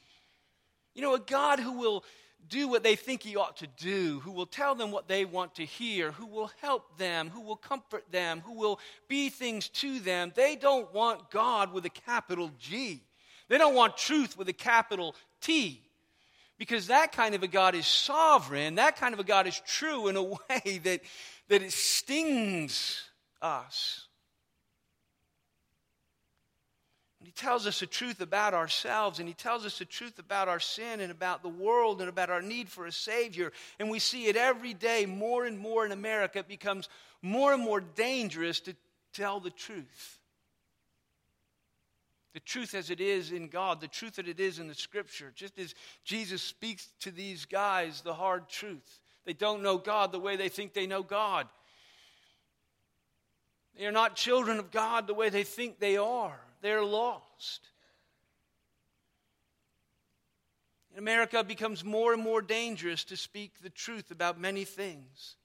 You 0.93 1.01
know, 1.01 1.15
a 1.15 1.19
God 1.19 1.61
who 1.61 1.79
will 1.79 2.03
do 2.49 2.67
what 2.67 2.83
they 2.83 2.95
think 2.95 3.23
he 3.23 3.35
ought 3.35 3.57
to 3.57 3.67
do, 3.67 4.19
who 4.21 4.31
will 4.31 4.45
tell 4.45 4.75
them 4.75 4.91
what 4.91 5.07
they 5.07 5.25
want 5.25 5.55
to 5.55 5.65
hear, 5.65 6.11
who 6.11 6.25
will 6.25 6.51
help 6.61 6.97
them, 6.97 7.29
who 7.29 7.41
will 7.41 7.55
comfort 7.55 8.03
them, 8.11 8.41
who 8.45 8.53
will 8.53 8.79
be 9.07 9.29
things 9.29 9.69
to 9.69 9.99
them. 9.99 10.31
They 10.35 10.55
don't 10.55 10.93
want 10.93 11.31
God 11.31 11.73
with 11.73 11.85
a 11.85 11.89
capital 11.89 12.51
G. 12.59 13.01
They 13.49 13.57
don't 13.57 13.75
want 13.75 13.97
truth 13.97 14.37
with 14.37 14.49
a 14.49 14.53
capital 14.53 15.15
T. 15.41 15.81
Because 16.57 16.87
that 16.87 17.11
kind 17.11 17.35
of 17.35 17.43
a 17.43 17.47
God 17.47 17.75
is 17.75 17.87
sovereign, 17.87 18.75
that 18.75 18.95
kind 18.95 19.13
of 19.13 19.19
a 19.19 19.23
God 19.23 19.47
is 19.47 19.59
true 19.65 20.07
in 20.07 20.15
a 20.15 20.23
way 20.23 20.79
that, 20.83 21.01
that 21.49 21.61
it 21.61 21.71
stings 21.71 23.03
us. 23.41 24.07
he 27.22 27.22
tells 27.35 27.65
us 27.65 27.79
the 27.79 27.87
truth 27.87 28.21
about 28.21 28.53
ourselves, 28.53 29.19
and 29.19 29.27
he 29.27 29.33
tells 29.33 29.65
us 29.65 29.79
the 29.79 29.85
truth 29.85 30.19
about 30.19 30.47
our 30.47 30.59
sin 30.59 31.01
and 31.01 31.11
about 31.11 31.41
the 31.41 31.49
world 31.49 31.99
and 31.99 32.09
about 32.09 32.29
our 32.29 32.41
need 32.41 32.69
for 32.69 32.85
a 32.85 32.91
Savior. 32.91 33.51
And 33.79 33.89
we 33.89 33.99
see 33.99 34.27
it 34.27 34.35
every 34.35 34.73
day 34.73 35.05
more 35.05 35.45
and 35.45 35.57
more 35.57 35.85
in 35.85 35.91
America. 35.91 36.39
It 36.39 36.47
becomes 36.47 36.89
more 37.21 37.53
and 37.53 37.63
more 37.63 37.81
dangerous 37.81 38.59
to 38.61 38.75
tell 39.13 39.39
the 39.39 39.49
truth. 39.49 40.19
The 42.33 42.39
truth 42.39 42.73
as 42.73 42.89
it 42.89 42.99
is 42.99 43.31
in 43.31 43.47
God, 43.47 43.79
the 43.79 43.87
truth 43.87 44.15
that 44.15 44.27
it 44.27 44.39
is 44.39 44.59
in 44.59 44.67
the 44.67 44.75
Scripture. 44.75 45.31
Just 45.35 45.57
as 45.59 45.75
Jesus 46.03 46.41
speaks 46.41 46.87
to 47.01 47.11
these 47.11 47.45
guys 47.45 48.01
the 48.01 48.13
hard 48.13 48.49
truth. 48.49 48.99
They 49.25 49.33
don't 49.33 49.63
know 49.63 49.77
God 49.77 50.11
the 50.11 50.19
way 50.19 50.35
they 50.35 50.49
think 50.49 50.73
they 50.73 50.87
know 50.87 51.03
God. 51.03 51.47
They 53.77 53.85
are 53.85 53.91
not 53.91 54.15
children 54.15 54.59
of 54.59 54.71
God 54.71 55.07
the 55.07 55.13
way 55.13 55.29
they 55.29 55.43
think 55.43 55.79
they 55.79 55.97
are 55.97 56.39
they're 56.63 56.83
lost. 56.83 57.69
In 60.93 60.97
America, 60.97 61.39
it 61.39 61.47
becomes 61.47 61.83
more 61.83 62.13
and 62.13 62.23
more 62.23 62.41
dangerous 62.41 63.03
to 63.05 63.17
speak 63.17 63.61
the 63.61 63.69
truth 63.69 64.09
about 64.09 64.39
many 64.39 64.63
things. 64.63 65.35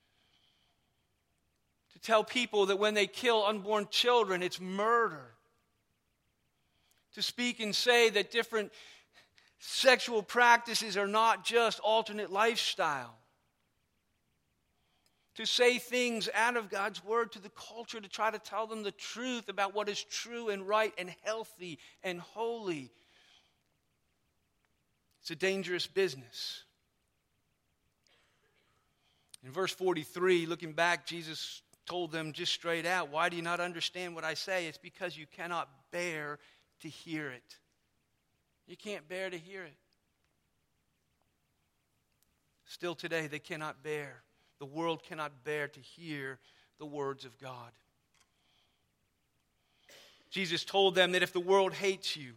To 1.93 1.99
tell 1.99 2.23
people 2.23 2.67
that 2.67 2.79
when 2.79 2.95
they 2.95 3.07
kill 3.07 3.45
unborn 3.45 3.89
children, 3.91 4.43
it's 4.43 4.61
murder. 4.61 5.35
To 7.15 7.23
speak 7.23 7.61
and 7.61 7.75
say 7.75 8.11
that 8.11 8.31
different 8.31 8.73
sexual 9.59 10.23
practices 10.23 10.97
are 10.97 11.09
not 11.09 11.45
just 11.45 11.81
alternate 11.81 12.31
lifestyle 12.31 13.17
to 15.39 15.47
say 15.47 15.79
things 15.79 16.29
out 16.35 16.57
of 16.57 16.69
God's 16.69 17.05
word 17.05 17.31
to 17.31 17.41
the 17.41 17.51
culture 17.51 18.01
to 18.01 18.09
try 18.09 18.29
to 18.29 18.41
tell 18.41 18.67
them 18.67 18.83
the 18.83 18.91
truth 18.91 19.49
about 19.49 19.73
what 19.73 19.89
is 19.89 20.03
true 20.03 20.49
and 20.49 20.67
right 20.67 20.93
and 20.99 21.15
healthy 21.23 21.79
and 22.03 22.21
holy. 22.21 22.91
It's 25.21 25.31
a 25.31 25.37
dangerous 25.37 25.87
business. 25.87 26.65
In 29.45 29.53
verse 29.53 29.73
43, 29.73 30.47
looking 30.47 30.73
back, 30.73 31.07
Jesus 31.07 31.63
told 31.87 32.11
them 32.11 32.33
just 32.33 32.53
straight 32.53 32.85
out, 32.85 33.13
Why 33.13 33.29
do 33.29 33.37
you 33.37 33.43
not 33.43 33.61
understand 33.61 34.17
what 34.17 34.25
I 34.25 34.35
say? 34.35 34.67
It's 34.67 34.77
because 34.77 35.17
you 35.17 35.27
cannot 35.37 35.69
bear 35.93 36.41
to 36.81 36.89
hear 36.89 37.31
it. 37.31 37.59
You 38.67 38.77
can't 38.77 39.09
bear 39.09 39.31
to 39.31 39.39
hear 39.39 39.63
it. 39.63 39.77
Still 42.65 42.97
today, 42.97 43.29
they 43.29 43.39
cannot 43.39 43.85
bear 43.85 44.25
the 44.59 44.67
world 44.67 45.03
cannot 45.03 45.45
bear 45.45 45.69
to 45.69 45.81
hear 45.81 46.39
the 46.79 46.87
words 46.87 47.25
of 47.25 47.39
God. 47.39 47.71
Jesus 50.31 50.65
told 50.65 50.95
them 50.95 51.13
that 51.13 51.23
if 51.23 51.33
the 51.33 51.41
world 51.41 51.73
hates 51.73 52.17
you, 52.17 52.33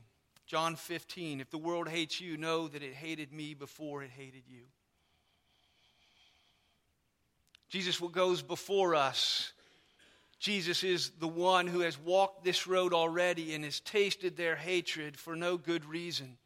John 0.47 0.75
15, 0.75 1.41
if 1.41 1.49
the 1.49 1.57
world 1.57 1.87
hates 1.87 2.19
you, 2.19 2.37
know 2.37 2.67
that 2.67 2.83
it 2.83 2.93
hated 2.93 3.31
me 3.31 3.53
before 3.53 4.03
it 4.03 4.11
hated 4.11 4.43
you. 4.47 4.63
Jesus 7.69 7.99
goes 7.99 8.41
before 8.41 8.95
us. 8.95 9.53
Jesus 10.39 10.83
is 10.83 11.11
the 11.19 11.27
one 11.27 11.67
who 11.67 11.81
has 11.81 11.97
walked 11.97 12.43
this 12.43 12.67
road 12.67 12.93
already 12.93 13.53
and 13.53 13.63
has 13.63 13.79
tasted 13.79 14.35
their 14.35 14.55
hatred 14.55 15.15
for 15.15 15.35
no 15.35 15.55
good 15.55 15.85
reason. 15.85 16.37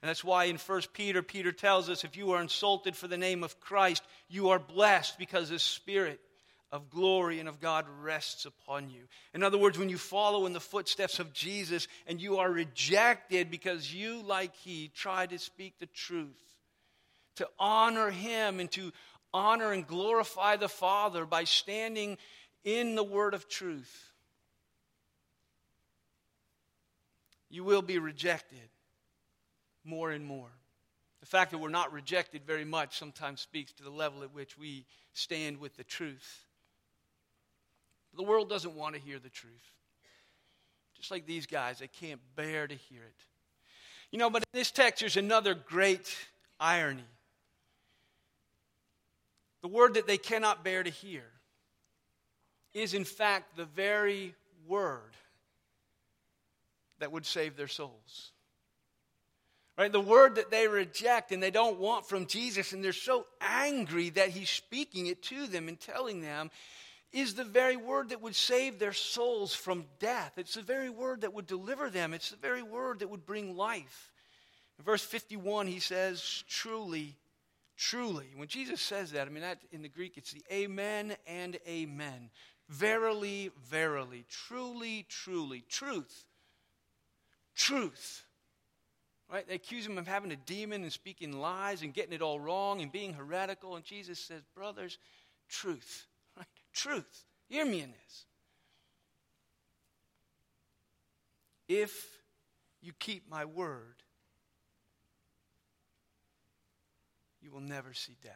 And 0.00 0.08
that's 0.08 0.22
why 0.22 0.44
in 0.44 0.56
1 0.56 0.82
Peter, 0.92 1.22
Peter 1.22 1.50
tells 1.50 1.88
us 1.88 2.04
if 2.04 2.16
you 2.16 2.30
are 2.32 2.40
insulted 2.40 2.96
for 2.96 3.08
the 3.08 3.18
name 3.18 3.42
of 3.42 3.58
Christ, 3.58 4.02
you 4.28 4.50
are 4.50 4.58
blessed 4.58 5.18
because 5.18 5.50
the 5.50 5.58
Spirit 5.58 6.20
of 6.70 6.90
glory 6.90 7.40
and 7.40 7.48
of 7.48 7.60
God 7.60 7.86
rests 8.02 8.44
upon 8.44 8.90
you. 8.90 9.00
In 9.34 9.42
other 9.42 9.58
words, 9.58 9.78
when 9.78 9.88
you 9.88 9.98
follow 9.98 10.46
in 10.46 10.52
the 10.52 10.60
footsteps 10.60 11.18
of 11.18 11.32
Jesus 11.32 11.88
and 12.06 12.20
you 12.20 12.38
are 12.38 12.50
rejected 12.50 13.50
because 13.50 13.92
you, 13.92 14.22
like 14.22 14.54
he, 14.54 14.88
try 14.94 15.26
to 15.26 15.38
speak 15.38 15.78
the 15.78 15.86
truth, 15.86 16.28
to 17.36 17.48
honor 17.58 18.10
him 18.10 18.60
and 18.60 18.70
to 18.72 18.92
honor 19.34 19.72
and 19.72 19.86
glorify 19.86 20.56
the 20.56 20.68
Father 20.68 21.26
by 21.26 21.44
standing 21.44 22.18
in 22.62 22.94
the 22.94 23.04
word 23.04 23.34
of 23.34 23.48
truth, 23.48 24.12
you 27.50 27.64
will 27.64 27.82
be 27.82 27.98
rejected 27.98 28.68
more 29.88 30.10
and 30.10 30.24
more. 30.24 30.50
The 31.20 31.26
fact 31.26 31.50
that 31.50 31.58
we're 31.58 31.68
not 31.68 31.92
rejected 31.92 32.44
very 32.44 32.64
much 32.64 32.98
sometimes 32.98 33.40
speaks 33.40 33.72
to 33.72 33.82
the 33.82 33.90
level 33.90 34.22
at 34.22 34.32
which 34.32 34.56
we 34.56 34.84
stand 35.14 35.58
with 35.58 35.76
the 35.76 35.84
truth. 35.84 36.44
The 38.16 38.22
world 38.22 38.48
doesn't 38.48 38.74
want 38.74 38.94
to 38.94 39.00
hear 39.00 39.18
the 39.18 39.28
truth. 39.28 39.72
Just 40.96 41.10
like 41.10 41.26
these 41.26 41.46
guys, 41.46 41.78
they 41.78 41.88
can't 41.88 42.20
bear 42.36 42.66
to 42.66 42.74
hear 42.74 43.02
it. 43.02 43.24
You 44.10 44.18
know, 44.18 44.30
but 44.30 44.42
in 44.52 44.58
this 44.58 44.70
text, 44.70 45.00
there's 45.00 45.16
another 45.16 45.54
great 45.54 46.16
irony. 46.58 47.04
The 49.62 49.68
word 49.68 49.94
that 49.94 50.06
they 50.06 50.18
cannot 50.18 50.64
bear 50.64 50.82
to 50.82 50.90
hear 50.90 51.24
is, 52.74 52.94
in 52.94 53.04
fact, 53.04 53.56
the 53.56 53.64
very 53.64 54.34
word 54.66 55.16
that 57.00 57.12
would 57.12 57.26
save 57.26 57.56
their 57.56 57.68
souls. 57.68 58.32
Right? 59.78 59.92
The 59.92 60.00
word 60.00 60.34
that 60.34 60.50
they 60.50 60.66
reject 60.66 61.30
and 61.30 61.40
they 61.40 61.52
don't 61.52 61.78
want 61.78 62.04
from 62.04 62.26
Jesus, 62.26 62.72
and 62.72 62.82
they're 62.82 62.92
so 62.92 63.26
angry 63.40 64.10
that 64.10 64.30
he's 64.30 64.50
speaking 64.50 65.06
it 65.06 65.22
to 65.24 65.46
them 65.46 65.68
and 65.68 65.78
telling 65.78 66.20
them, 66.20 66.50
is 67.12 67.34
the 67.34 67.44
very 67.44 67.76
word 67.76 68.08
that 68.08 68.20
would 68.20 68.34
save 68.34 68.78
their 68.78 68.92
souls 68.92 69.54
from 69.54 69.86
death. 70.00 70.32
It's 70.36 70.54
the 70.54 70.62
very 70.62 70.90
word 70.90 71.22
that 71.22 71.32
would 71.32 71.46
deliver 71.46 71.88
them. 71.88 72.12
It's 72.12 72.30
the 72.30 72.36
very 72.36 72.62
word 72.62 72.98
that 72.98 73.08
would 73.08 73.24
bring 73.24 73.56
life. 73.56 74.12
In 74.78 74.84
verse 74.84 75.02
51, 75.02 75.68
he 75.68 75.78
says, 75.78 76.44
Truly, 76.48 77.16
truly. 77.76 78.26
When 78.36 78.48
Jesus 78.48 78.80
says 78.80 79.12
that, 79.12 79.26
I 79.26 79.30
mean, 79.30 79.42
that 79.42 79.60
in 79.72 79.82
the 79.82 79.88
Greek, 79.88 80.18
it's 80.18 80.32
the 80.32 80.42
amen 80.52 81.16
and 81.26 81.56
amen. 81.66 82.30
Verily, 82.68 83.50
verily, 83.70 84.24
truly, 84.28 85.06
truly, 85.08 85.64
truth. 85.68 86.24
Truth. 87.54 88.24
Right? 89.30 89.46
They 89.46 89.54
accuse 89.54 89.84
him 89.84 89.98
of 89.98 90.08
having 90.08 90.32
a 90.32 90.36
demon 90.36 90.82
and 90.82 90.92
speaking 90.92 91.38
lies 91.38 91.82
and 91.82 91.92
getting 91.92 92.14
it 92.14 92.22
all 92.22 92.40
wrong 92.40 92.80
and 92.80 92.90
being 92.90 93.12
heretical. 93.12 93.76
And 93.76 93.84
Jesus 93.84 94.18
says, 94.18 94.42
Brothers, 94.54 94.98
truth. 95.48 96.06
Right? 96.36 96.46
Truth. 96.72 97.24
Hear 97.48 97.66
me 97.66 97.80
in 97.80 97.90
this. 97.90 98.26
If 101.66 102.06
you 102.80 102.92
keep 102.92 103.28
my 103.28 103.44
word, 103.44 103.96
you 107.42 107.50
will 107.50 107.60
never 107.60 107.92
see 107.92 108.16
death. 108.22 108.34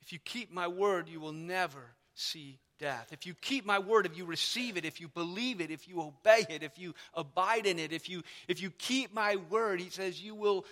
If 0.00 0.12
you 0.12 0.18
keep 0.18 0.50
my 0.50 0.66
word, 0.66 1.08
you 1.08 1.20
will 1.20 1.32
never 1.32 1.94
see 2.14 2.58
death. 2.78 3.08
If 3.12 3.26
you 3.26 3.34
keep 3.34 3.64
my 3.64 3.78
word, 3.78 4.06
if 4.06 4.16
you 4.16 4.24
receive 4.24 4.76
it, 4.76 4.84
if 4.84 5.00
you 5.00 5.08
believe 5.08 5.60
it, 5.60 5.70
if 5.70 5.88
you 5.88 6.00
obey 6.00 6.44
it, 6.48 6.62
if 6.62 6.78
you 6.78 6.94
abide 7.14 7.66
in 7.66 7.78
it, 7.78 7.92
if 7.92 8.08
you, 8.08 8.22
if 8.48 8.60
you 8.60 8.70
keep 8.70 9.14
my 9.14 9.36
word, 9.50 9.80
he 9.80 9.88
says, 9.88 10.20
you 10.20 10.34
will, 10.34 10.64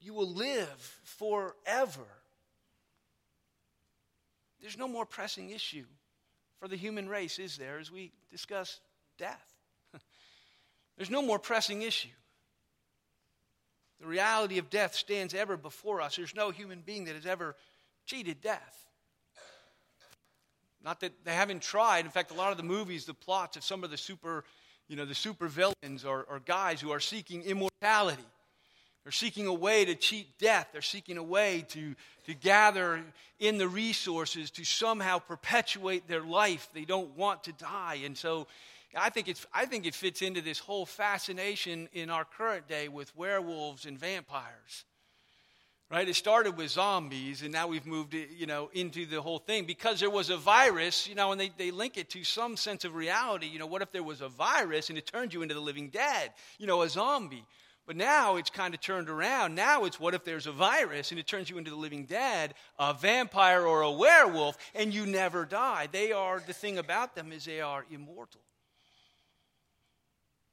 you 0.00 0.14
will 0.14 0.30
live 0.30 1.00
forever. 1.02 2.06
There's 4.60 4.78
no 4.78 4.88
more 4.88 5.06
pressing 5.06 5.50
issue 5.50 5.86
for 6.60 6.68
the 6.68 6.76
human 6.76 7.08
race, 7.08 7.38
is 7.38 7.56
there, 7.56 7.78
as 7.78 7.90
we 7.90 8.12
discuss 8.30 8.78
death? 9.18 9.54
There's 10.96 11.10
no 11.10 11.22
more 11.22 11.38
pressing 11.38 11.82
issue. 11.82 12.08
The 14.00 14.06
reality 14.06 14.58
of 14.58 14.70
death 14.70 14.94
stands 14.94 15.34
ever 15.34 15.56
before 15.56 16.00
us. 16.00 16.16
There's 16.16 16.34
no 16.34 16.50
human 16.50 16.80
being 16.80 17.04
that 17.06 17.16
has 17.16 17.26
ever 17.26 17.56
cheated 18.06 18.40
death. 18.40 18.89
Not 20.82 21.00
that 21.00 21.12
they 21.24 21.34
haven't 21.34 21.62
tried. 21.62 22.04
In 22.04 22.10
fact, 22.10 22.30
a 22.30 22.34
lot 22.34 22.52
of 22.52 22.56
the 22.56 22.62
movies, 22.62 23.04
the 23.04 23.14
plots 23.14 23.56
of 23.56 23.64
some 23.64 23.84
of 23.84 23.90
the 23.90 23.96
super, 23.96 24.44
you 24.88 24.96
know, 24.96 25.04
the 25.04 25.14
super 25.14 25.48
villains 25.48 26.04
are, 26.04 26.26
are 26.28 26.40
guys 26.40 26.80
who 26.80 26.90
are 26.90 27.00
seeking 27.00 27.42
immortality. 27.42 28.24
They're 29.04 29.12
seeking 29.12 29.46
a 29.46 29.54
way 29.54 29.84
to 29.84 29.94
cheat 29.94 30.38
death. 30.38 30.68
They're 30.72 30.82
seeking 30.82 31.16
a 31.16 31.22
way 31.22 31.64
to, 31.68 31.94
to 32.26 32.34
gather 32.34 33.02
in 33.38 33.58
the 33.58 33.68
resources 33.68 34.50
to 34.52 34.64
somehow 34.64 35.18
perpetuate 35.18 36.06
their 36.06 36.22
life. 36.22 36.68
They 36.74 36.84
don't 36.84 37.16
want 37.16 37.44
to 37.44 37.52
die. 37.52 38.00
And 38.04 38.16
so 38.16 38.46
I 38.94 39.10
think, 39.10 39.28
it's, 39.28 39.46
I 39.54 39.66
think 39.66 39.86
it 39.86 39.94
fits 39.94 40.20
into 40.20 40.42
this 40.42 40.58
whole 40.58 40.84
fascination 40.84 41.88
in 41.92 42.10
our 42.10 42.24
current 42.24 42.68
day 42.68 42.88
with 42.88 43.14
werewolves 43.16 43.86
and 43.86 43.98
vampires 43.98 44.84
right? 45.90 46.08
It 46.08 46.14
started 46.14 46.56
with 46.56 46.70
zombies 46.70 47.42
and 47.42 47.52
now 47.52 47.66
we've 47.66 47.86
moved 47.86 48.14
you 48.14 48.46
know 48.46 48.70
into 48.72 49.06
the 49.06 49.20
whole 49.20 49.38
thing. 49.38 49.64
Because 49.64 50.00
there 50.00 50.10
was 50.10 50.30
a 50.30 50.36
virus 50.36 51.08
you 51.08 51.14
know 51.14 51.32
and 51.32 51.40
they, 51.40 51.50
they 51.56 51.70
link 51.70 51.96
it 51.96 52.08
to 52.10 52.24
some 52.24 52.56
sense 52.56 52.84
of 52.84 52.94
reality. 52.94 53.46
You 53.46 53.58
know 53.58 53.66
what 53.66 53.82
if 53.82 53.90
there 53.90 54.02
was 54.02 54.20
a 54.20 54.28
virus 54.28 54.88
and 54.88 54.96
it 54.96 55.06
turned 55.06 55.34
you 55.34 55.42
into 55.42 55.54
the 55.54 55.60
living 55.60 55.88
dead? 55.88 56.32
You 56.58 56.66
know 56.66 56.82
a 56.82 56.88
zombie. 56.88 57.44
But 57.86 57.96
now 57.96 58.36
it's 58.36 58.50
kind 58.50 58.72
of 58.72 58.80
turned 58.80 59.08
around. 59.08 59.56
Now 59.56 59.84
it's 59.84 59.98
what 59.98 60.14
if 60.14 60.22
there's 60.22 60.46
a 60.46 60.52
virus 60.52 61.10
and 61.10 61.18
it 61.18 61.26
turns 61.26 61.50
you 61.50 61.58
into 61.58 61.70
the 61.70 61.76
living 61.76 62.04
dead 62.04 62.54
a 62.78 62.94
vampire 62.94 63.66
or 63.66 63.82
a 63.82 63.90
werewolf 63.90 64.56
and 64.76 64.94
you 64.94 65.06
never 65.06 65.44
die. 65.44 65.88
They 65.90 66.12
are 66.12 66.40
the 66.46 66.52
thing 66.52 66.78
about 66.78 67.16
them 67.16 67.32
is 67.32 67.44
they 67.44 67.60
are 67.60 67.84
immortal. 67.90 68.42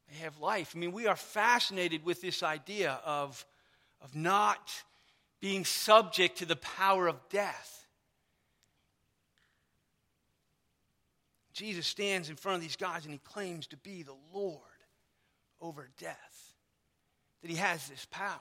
They 0.10 0.18
have 0.20 0.40
life. 0.40 0.74
I 0.76 0.80
mean 0.80 0.94
we 0.94 1.06
are 1.06 1.16
fascinated 1.16 2.04
with 2.04 2.22
this 2.22 2.42
idea 2.42 3.00
of 3.06 3.46
of 4.02 4.16
not 4.16 4.84
being 5.40 5.66
subject 5.66 6.40
to 6.40 6.46
the 6.46 6.56
power 6.56 7.08
of 7.08 7.18
death. 7.30 7.86
Jesus 11.54 11.88
stands 11.88 12.30
in 12.30 12.36
front 12.36 12.58
of 12.58 12.62
these 12.62 12.76
guys 12.76 13.04
and 13.06 13.14
he 13.14 13.20
claims 13.20 13.68
to 13.68 13.78
be 13.78 14.04
the 14.04 14.16
Lord 14.34 14.62
over 15.60 15.90
death, 15.98 16.54
that 17.42 17.50
he 17.50 17.58
has 17.58 17.88
this 17.88 18.06
power. 18.12 18.40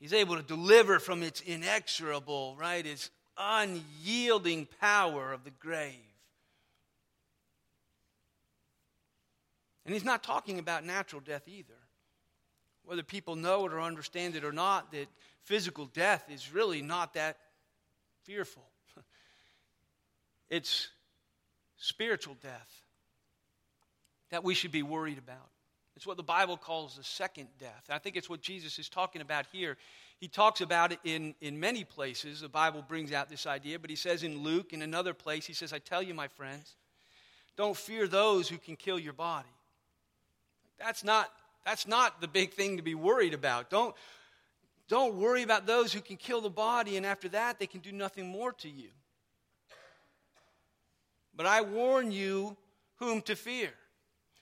He's 0.00 0.12
able 0.12 0.36
to 0.36 0.42
deliver 0.42 0.98
from 0.98 1.22
its 1.22 1.40
inexorable, 1.40 2.56
right, 2.58 2.84
its 2.84 3.10
unyielding 3.38 4.66
power 4.80 5.32
of 5.32 5.44
the 5.44 5.52
grave. 5.52 5.94
And 9.84 9.94
he's 9.94 10.04
not 10.04 10.24
talking 10.24 10.58
about 10.58 10.84
natural 10.84 11.20
death 11.20 11.42
either 11.46 11.81
whether 12.84 13.02
people 13.02 13.36
know 13.36 13.66
it 13.66 13.72
or 13.72 13.80
understand 13.80 14.36
it 14.36 14.44
or 14.44 14.52
not, 14.52 14.92
that 14.92 15.06
physical 15.44 15.86
death 15.86 16.24
is 16.30 16.52
really 16.52 16.82
not 16.82 17.14
that 17.14 17.36
fearful. 18.24 18.64
it's 20.50 20.88
spiritual 21.76 22.36
death 22.42 22.82
that 24.30 24.42
we 24.42 24.54
should 24.54 24.72
be 24.72 24.82
worried 24.82 25.18
about. 25.18 25.50
It's 25.94 26.06
what 26.06 26.16
the 26.16 26.22
Bible 26.22 26.56
calls 26.56 26.96
the 26.96 27.04
second 27.04 27.48
death. 27.58 27.88
I 27.90 27.98
think 27.98 28.16
it's 28.16 28.30
what 28.30 28.40
Jesus 28.40 28.78
is 28.78 28.88
talking 28.88 29.20
about 29.20 29.46
here. 29.52 29.76
He 30.18 30.28
talks 30.28 30.60
about 30.60 30.92
it 30.92 31.00
in, 31.04 31.34
in 31.40 31.60
many 31.60 31.84
places. 31.84 32.40
The 32.40 32.48
Bible 32.48 32.82
brings 32.82 33.12
out 33.12 33.28
this 33.28 33.46
idea, 33.46 33.78
but 33.78 33.90
he 33.90 33.96
says 33.96 34.22
in 34.22 34.42
Luke, 34.42 34.72
in 34.72 34.82
another 34.82 35.12
place, 35.12 35.44
he 35.44 35.52
says, 35.52 35.72
I 35.72 35.78
tell 35.78 36.02
you, 36.02 36.14
my 36.14 36.28
friends, 36.28 36.76
don't 37.56 37.76
fear 37.76 38.08
those 38.08 38.48
who 38.48 38.56
can 38.56 38.76
kill 38.76 38.98
your 38.98 39.12
body. 39.12 39.48
That's 40.78 41.04
not 41.04 41.30
that's 41.64 41.86
not 41.86 42.20
the 42.20 42.28
big 42.28 42.52
thing 42.52 42.76
to 42.76 42.82
be 42.82 42.94
worried 42.94 43.34
about. 43.34 43.70
Don't, 43.70 43.94
don't 44.88 45.14
worry 45.16 45.42
about 45.42 45.66
those 45.66 45.92
who 45.92 46.00
can 46.00 46.16
kill 46.16 46.40
the 46.40 46.50
body, 46.50 46.96
and 46.96 47.06
after 47.06 47.28
that, 47.30 47.58
they 47.58 47.66
can 47.66 47.80
do 47.80 47.92
nothing 47.92 48.26
more 48.26 48.52
to 48.54 48.68
you. 48.68 48.88
But 51.34 51.46
I 51.46 51.62
warn 51.62 52.12
you 52.12 52.56
whom 52.96 53.22
to 53.22 53.36
fear. 53.36 53.70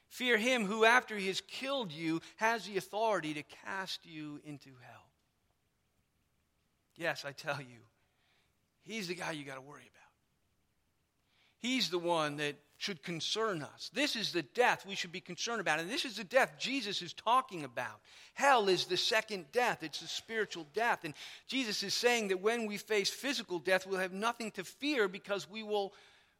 Fear 0.08 0.38
him 0.38 0.66
who, 0.66 0.84
after 0.84 1.16
he 1.16 1.28
has 1.28 1.40
killed 1.40 1.92
you, 1.92 2.20
has 2.36 2.66
the 2.66 2.76
authority 2.76 3.32
to 3.34 3.44
cast 3.64 4.04
you 4.04 4.40
into 4.44 4.70
hell. 4.80 5.06
Yes, 6.96 7.24
I 7.24 7.32
tell 7.32 7.60
you, 7.60 7.78
he's 8.82 9.08
the 9.08 9.14
guy 9.14 9.30
you 9.30 9.44
got 9.44 9.54
to 9.54 9.60
worry 9.60 9.88
about. 9.88 9.99
He's 11.60 11.90
the 11.90 11.98
one 11.98 12.36
that 12.36 12.56
should 12.80 13.02
concern 13.02 13.62
us. 13.62 13.90
This 13.92 14.16
is 14.16 14.32
the 14.32 14.42
death 14.42 14.86
we 14.86 14.94
should 14.94 15.12
be 15.12 15.20
concerned 15.20 15.60
about. 15.60 15.80
And 15.80 15.90
this 15.90 16.06
is 16.06 16.16
the 16.16 16.24
death 16.24 16.54
Jesus 16.58 17.02
is 17.02 17.12
talking 17.12 17.64
about. 17.64 18.00
Hell 18.32 18.70
is 18.70 18.86
the 18.86 18.96
second 18.96 19.44
death, 19.52 19.82
it's 19.82 20.00
the 20.00 20.08
spiritual 20.08 20.66
death. 20.72 21.04
And 21.04 21.12
Jesus 21.46 21.82
is 21.82 21.92
saying 21.92 22.28
that 22.28 22.40
when 22.40 22.66
we 22.66 22.78
face 22.78 23.10
physical 23.10 23.58
death, 23.58 23.86
we'll 23.86 24.00
have 24.00 24.14
nothing 24.14 24.50
to 24.52 24.64
fear 24.64 25.08
because 25.08 25.48
we 25.48 25.62
will. 25.62 25.92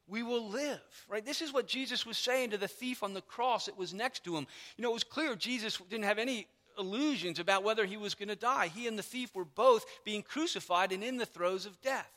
We 0.09 0.25
will 0.25 0.49
live, 0.49 0.81
right? 1.09 1.25
This 1.25 1.41
is 1.41 1.53
what 1.53 1.69
Jesus 1.69 2.05
was 2.05 2.19
saying 2.19 2.51
to 2.51 2.59
the 2.59 2.67
thief 2.67 3.05
on 3.05 3.15
the 3.15 3.21
cross 3.21 3.67
that 3.67 3.79
was 3.79 3.95
next 3.95 4.25
to 4.25 4.37
him. 4.37 4.49
You 4.77 4.83
know, 4.83 4.91
it 4.91 4.95
was 4.95 5.05
clear 5.05 5.37
Jesus 5.37 5.81
didn't 5.89 6.07
have 6.07 6.19
any 6.19 6.49
illusions 6.77 7.39
about 7.39 7.63
whether 7.63 7.85
he 7.85 7.97
was 7.97 8.17
going 8.17 8.29
to 8.29 8.35
die. 8.35 8.73
He 8.75 8.89
and 8.89 8.99
the 8.99 9.05
thief 9.05 9.33
were 9.37 9.45
both 9.45 9.85
being 10.05 10.25
crucified 10.25 10.91
and 10.91 11.05
in 11.05 11.17
the 11.17 11.27
throes 11.27 11.65
of 11.65 11.81
death. 11.81 12.11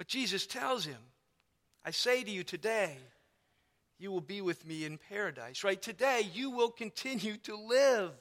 But 0.00 0.08
Jesus 0.08 0.46
tells 0.46 0.86
him, 0.86 0.96
I 1.84 1.90
say 1.90 2.24
to 2.24 2.30
you 2.30 2.42
today, 2.42 2.96
you 3.98 4.10
will 4.10 4.22
be 4.22 4.40
with 4.40 4.66
me 4.66 4.86
in 4.86 4.96
paradise. 4.96 5.62
Right? 5.62 5.80
Today, 5.80 6.22
you 6.32 6.52
will 6.52 6.70
continue 6.70 7.36
to 7.36 7.54
live. 7.54 8.12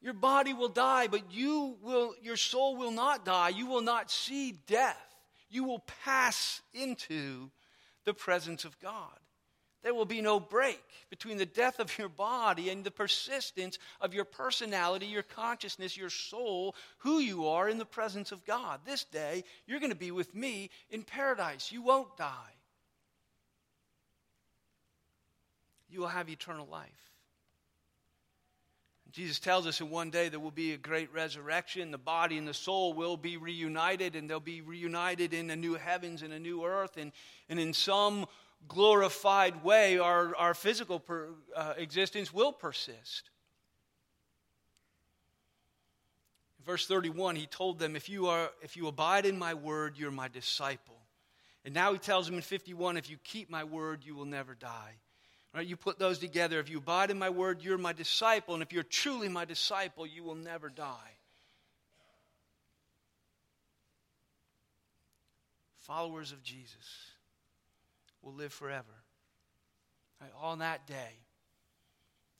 Your 0.00 0.14
body 0.14 0.54
will 0.54 0.70
die, 0.70 1.08
but 1.08 1.30
you 1.30 1.76
will, 1.82 2.14
your 2.22 2.38
soul 2.38 2.78
will 2.78 2.92
not 2.92 3.26
die. 3.26 3.50
You 3.50 3.66
will 3.66 3.82
not 3.82 4.10
see 4.10 4.52
death. 4.66 4.96
You 5.50 5.64
will 5.64 5.84
pass 6.02 6.62
into 6.72 7.50
the 8.06 8.14
presence 8.14 8.64
of 8.64 8.80
God. 8.80 9.18
There 9.86 9.94
will 9.94 10.04
be 10.04 10.20
no 10.20 10.40
break 10.40 10.82
between 11.10 11.36
the 11.36 11.46
death 11.46 11.78
of 11.78 11.96
your 11.96 12.08
body 12.08 12.70
and 12.70 12.82
the 12.82 12.90
persistence 12.90 13.78
of 14.00 14.14
your 14.14 14.24
personality, 14.24 15.06
your 15.06 15.22
consciousness, 15.22 15.96
your 15.96 16.10
soul, 16.10 16.74
who 16.98 17.20
you 17.20 17.46
are 17.46 17.68
in 17.68 17.78
the 17.78 17.84
presence 17.84 18.32
of 18.32 18.44
God. 18.44 18.80
This 18.84 19.04
day, 19.04 19.44
you're 19.64 19.78
going 19.78 19.92
to 19.92 19.96
be 19.96 20.10
with 20.10 20.34
me 20.34 20.70
in 20.90 21.04
paradise. 21.04 21.70
You 21.70 21.82
won't 21.82 22.16
die. 22.16 22.56
You 25.88 26.00
will 26.00 26.08
have 26.08 26.28
eternal 26.28 26.66
life. 26.66 26.90
Jesus 29.12 29.38
tells 29.38 29.68
us 29.68 29.80
in 29.80 29.88
one 29.88 30.10
day 30.10 30.28
there 30.28 30.40
will 30.40 30.50
be 30.50 30.72
a 30.72 30.76
great 30.76 31.14
resurrection. 31.14 31.92
The 31.92 31.96
body 31.96 32.38
and 32.38 32.48
the 32.48 32.52
soul 32.52 32.92
will 32.92 33.16
be 33.16 33.36
reunited, 33.36 34.16
and 34.16 34.28
they'll 34.28 34.40
be 34.40 34.62
reunited 34.62 35.32
in 35.32 35.48
a 35.48 35.54
new 35.54 35.74
heavens 35.74 36.22
and 36.22 36.32
a 36.32 36.40
new 36.40 36.64
earth. 36.64 36.96
And, 36.96 37.12
and 37.48 37.60
in 37.60 37.72
some 37.72 38.26
glorified 38.68 39.62
way, 39.62 39.98
our, 39.98 40.34
our 40.36 40.54
physical 40.54 40.98
per, 41.00 41.28
uh, 41.54 41.74
existence 41.76 42.32
will 42.32 42.52
persist. 42.52 43.30
verse 46.66 46.86
31, 46.86 47.36
he 47.36 47.46
told 47.46 47.78
them, 47.78 47.96
if 47.96 48.08
you, 48.08 48.26
are, 48.26 48.50
if 48.60 48.76
you 48.76 48.88
abide 48.88 49.24
in 49.24 49.38
my 49.38 49.54
word, 49.54 49.94
you're 49.96 50.10
my 50.10 50.28
disciple. 50.28 50.96
And 51.64 51.72
now 51.72 51.92
he 51.92 51.98
tells 51.98 52.26
them 52.26 52.34
in 52.34 52.42
51, 52.42 52.96
if 52.96 53.08
you 53.08 53.16
keep 53.22 53.48
my 53.48 53.64
word, 53.64 54.04
you 54.04 54.14
will 54.14 54.24
never 54.24 54.54
die. 54.54 54.94
Right? 55.54 55.66
You 55.66 55.76
put 55.76 55.98
those 55.98 56.18
together. 56.18 56.58
If 56.58 56.68
you 56.68 56.78
abide 56.78 57.10
in 57.10 57.18
my 57.18 57.30
word, 57.30 57.62
you're 57.62 57.78
my 57.78 57.92
disciple. 57.92 58.54
And 58.54 58.62
if 58.62 58.72
you're 58.72 58.82
truly 58.82 59.28
my 59.28 59.44
disciple, 59.44 60.06
you 60.06 60.22
will 60.22 60.34
never 60.34 60.68
die. 60.68 61.12
Followers 65.78 66.32
of 66.32 66.42
Jesus 66.42 67.12
will 68.26 68.34
live 68.34 68.52
forever. 68.52 68.84
Right? 70.20 70.32
On 70.42 70.58
that 70.58 70.86
day, 70.86 71.12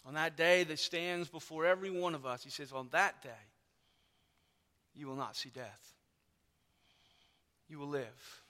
on 0.04 0.14
that 0.14 0.36
day 0.36 0.64
that 0.64 0.80
stands 0.80 1.28
before 1.28 1.64
every 1.64 1.90
one 1.90 2.14
of 2.14 2.26
us, 2.26 2.42
he 2.42 2.50
says, 2.50 2.72
on 2.72 2.88
that 2.90 3.22
day, 3.22 3.30
you 4.94 5.06
will 5.06 5.14
not 5.16 5.36
see 5.36 5.50
death. 5.50 5.94
You 7.68 7.78
will 7.78 7.88
live. 7.88 8.42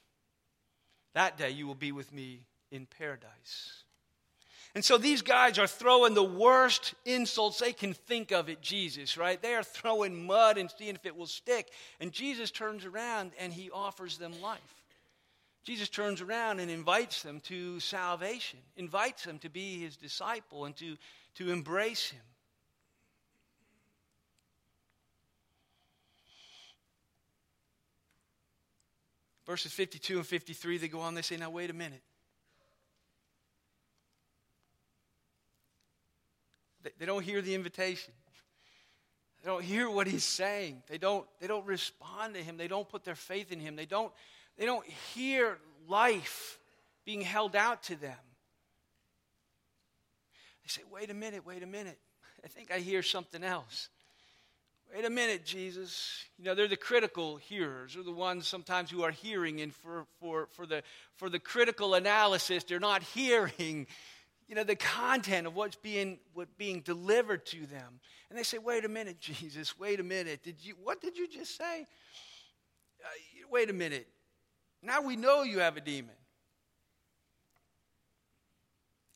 That 1.13 1.37
day 1.37 1.51
you 1.51 1.67
will 1.67 1.75
be 1.75 1.93
with 1.93 2.13
me 2.13 2.41
in 2.71 2.87
paradise. 2.87 3.83
And 4.75 4.85
so 4.85 4.99
these 4.99 5.23
guys 5.23 5.59
are 5.59 5.67
throwing 5.67 6.15
the 6.15 6.23
worst 6.23 6.95
insults 7.05 7.59
they 7.59 7.73
can 7.73 7.95
think 7.95 8.31
of 8.31 8.49
at 8.49 8.61
Jesus, 8.61 9.17
right? 9.17 9.41
They 9.41 9.55
are 9.55 9.63
throwing 9.63 10.27
mud 10.27 10.59
and 10.59 10.71
seeing 10.79 10.95
if 10.95 11.07
it 11.07 11.17
will 11.17 11.27
stick. 11.27 11.69
And 12.01 12.13
Jesus 12.13 12.51
turns 12.51 12.85
around 12.85 13.33
and 13.39 13.53
he 13.53 13.71
offers 13.71 14.19
them 14.19 14.33
life. 14.43 14.86
Jesus 15.67 15.89
turns 15.89 16.21
around 16.21 16.61
and 16.61 16.71
invites 16.71 17.23
them 17.23 17.41
to 17.41 17.81
salvation, 17.81 18.61
invites 18.77 19.25
them 19.25 19.39
to 19.41 19.49
be 19.49 19.81
his 19.81 19.97
disciple 19.97 20.65
and 20.65 20.77
to, 20.77 20.97
to 21.35 21.51
embrace 21.51 22.11
him. 22.11 22.23
verses 29.47 29.73
52 29.73 30.19
and 30.19 30.27
53, 30.27 30.79
they 30.79 30.89
go 30.89 31.01
on, 31.01 31.15
they 31.15 31.23
say, 31.23 31.37
Now, 31.37 31.51
wait 31.51 31.71
a 31.71 31.75
minute. 31.75 32.03
They, 36.99 37.07
don't 37.07 37.23
hear 37.25 37.43
the 37.43 37.55
invitation. 37.55 38.13
They 39.43 39.51
don't 39.51 39.63
hear 39.63 39.91
what 39.91 40.07
he's 40.07 40.25
saying. 40.25 40.83
They 40.89 40.99
don't, 40.99 41.27
they 41.41 41.49
don't 41.49 41.67
respond 41.67 42.35
to 42.35 42.43
him. 42.43 42.57
They 42.57 42.69
don't 42.69 42.89
put 42.89 43.03
their 43.03 43.17
faith 43.17 43.51
in 43.51 43.59
him. 43.59 43.75
They 43.75 43.87
don't, 43.87 44.13
they 44.59 44.65
don't 44.65 44.87
hear 45.15 45.59
life 45.89 46.59
being 47.05 47.21
held 47.21 47.55
out 47.55 47.83
to 47.85 47.97
them. 47.97 48.17
They 50.63 50.69
say, 50.69 50.83
Wait 50.91 51.11
a 51.11 51.15
minute, 51.15 51.47
wait 51.47 51.63
a 51.63 51.67
minute. 51.67 51.99
I 52.45 52.49
think 52.49 52.71
I 52.71 52.79
hear 52.79 53.03
something 53.03 53.45
else. 53.45 53.89
Wait 54.95 55.05
a 55.05 55.11
minute, 55.11 55.45
Jesus. 55.45 56.25
You 56.39 56.45
know, 56.45 56.55
they're 56.55 56.69
the 56.69 56.77
critical 56.77 57.37
hearers. 57.37 57.95
They're 57.95 58.05
the 58.05 58.13
ones 58.13 58.47
sometimes 58.47 58.91
who 58.91 59.03
are 59.03 59.11
hearing, 59.11 59.61
and 59.61 59.75
for, 59.75 60.07
for, 60.21 60.49
for, 60.53 60.67
the, 60.67 60.83
for 61.17 61.29
the 61.29 61.39
critical 61.39 61.95
analysis, 61.95 62.65
they're 62.65 62.81
not 62.81 63.03
hearing, 63.15 63.87
you 64.49 64.55
know, 64.55 64.65
the 64.65 64.77
content 64.77 65.47
of 65.47 65.55
what's 65.55 65.77
being, 65.77 66.19
what 66.35 66.57
being 66.57 66.81
delivered 66.81 67.45
to 67.47 67.67
them. 67.67 68.01
And 68.31 68.39
they 68.39 68.43
say, 68.43 68.59
wait 68.59 68.85
a 68.85 68.89
minute, 68.89 69.21
Jesus, 69.21 69.79
wait 69.79 70.01
a 70.01 70.05
minute. 70.05 70.43
Did 70.43 70.57
you, 70.65 70.75
what 70.83 71.01
did 71.01 71.17
you 71.17 71.29
just 71.29 71.57
say? 71.57 71.87
Uh, 73.05 73.47
wait 73.51 73.71
a 73.71 73.75
minute. 73.75 74.09
Now 74.87 75.03
we 75.03 75.17
know 75.17 75.43
you 75.43 75.59
have 75.59 75.77
a 75.77 75.81
demon. 75.81 76.15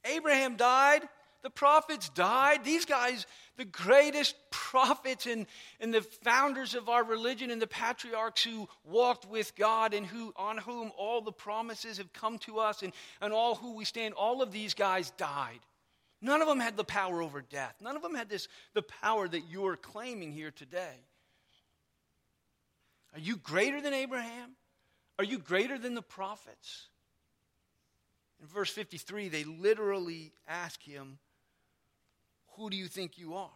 Abraham 0.04 0.56
died. 0.56 1.02
The 1.42 1.50
prophets 1.50 2.08
died. 2.10 2.64
These 2.64 2.84
guys, 2.84 3.24
the 3.56 3.64
greatest 3.64 4.34
prophets 4.50 5.26
and, 5.26 5.46
and 5.78 5.94
the 5.94 6.02
founders 6.02 6.74
of 6.74 6.88
our 6.88 7.04
religion 7.04 7.50
and 7.50 7.62
the 7.62 7.68
patriarchs 7.68 8.42
who 8.42 8.68
walked 8.84 9.30
with 9.30 9.54
God 9.54 9.94
and 9.94 10.04
who 10.04 10.34
on 10.36 10.58
whom 10.58 10.90
all 10.98 11.22
the 11.22 11.32
promises 11.32 11.98
have 11.98 12.12
come 12.12 12.38
to 12.40 12.58
us 12.58 12.82
and, 12.82 12.92
and 13.20 13.32
all 13.32 13.54
who 13.54 13.76
we 13.76 13.84
stand, 13.84 14.14
all 14.14 14.42
of 14.42 14.50
these 14.52 14.74
guys 14.74 15.12
died. 15.12 15.60
None 16.20 16.42
of 16.42 16.48
them 16.48 16.60
had 16.60 16.76
the 16.76 16.84
power 16.84 17.22
over 17.22 17.40
death. 17.40 17.76
None 17.80 17.96
of 17.96 18.02
them 18.02 18.14
had 18.14 18.28
this 18.28 18.48
the 18.74 18.82
power 18.82 19.28
that 19.28 19.42
you're 19.48 19.76
claiming 19.76 20.32
here 20.32 20.50
today. 20.50 20.96
Are 23.14 23.20
you 23.20 23.36
greater 23.36 23.80
than 23.80 23.94
Abraham? 23.94 24.56
Are 25.20 25.24
you 25.24 25.38
greater 25.38 25.76
than 25.76 25.94
the 25.94 26.00
prophets? 26.00 26.86
In 28.40 28.46
verse 28.46 28.70
53, 28.70 29.28
they 29.28 29.44
literally 29.44 30.32
ask 30.48 30.82
him, 30.82 31.18
who 32.56 32.70
do 32.70 32.76
you 32.78 32.86
think 32.86 33.18
you 33.18 33.34
are? 33.34 33.50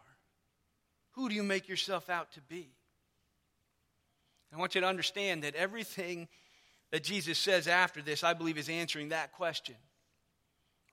Who 1.13 1.27
do 1.27 1.33
you 1.33 1.41
make 1.41 1.67
yourself 1.67 2.07
out 2.07 2.33
to 2.33 2.41
be? 2.41 2.69
I 4.53 4.59
want 4.59 4.75
you 4.75 4.81
to 4.81 4.87
understand 4.87 5.41
that 5.41 5.55
everything 5.55 6.27
that 6.91 7.03
Jesus 7.03 7.39
says 7.39 7.67
after 7.67 7.99
this, 7.99 8.23
I 8.23 8.33
believe, 8.33 8.59
is 8.59 8.69
answering 8.69 9.09
that 9.09 9.31
question. 9.31 9.73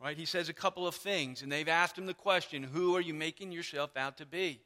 Right? 0.02 0.16
He 0.16 0.24
says 0.24 0.48
a 0.48 0.54
couple 0.54 0.86
of 0.86 0.94
things, 0.94 1.42
and 1.42 1.52
they've 1.52 1.68
asked 1.68 1.98
him 1.98 2.06
the 2.06 2.14
question, 2.14 2.62
Who 2.62 2.96
are 2.96 3.02
you 3.02 3.12
making 3.12 3.52
yourself 3.52 3.94
out 3.94 4.16
to 4.16 4.24
be? 4.24 4.62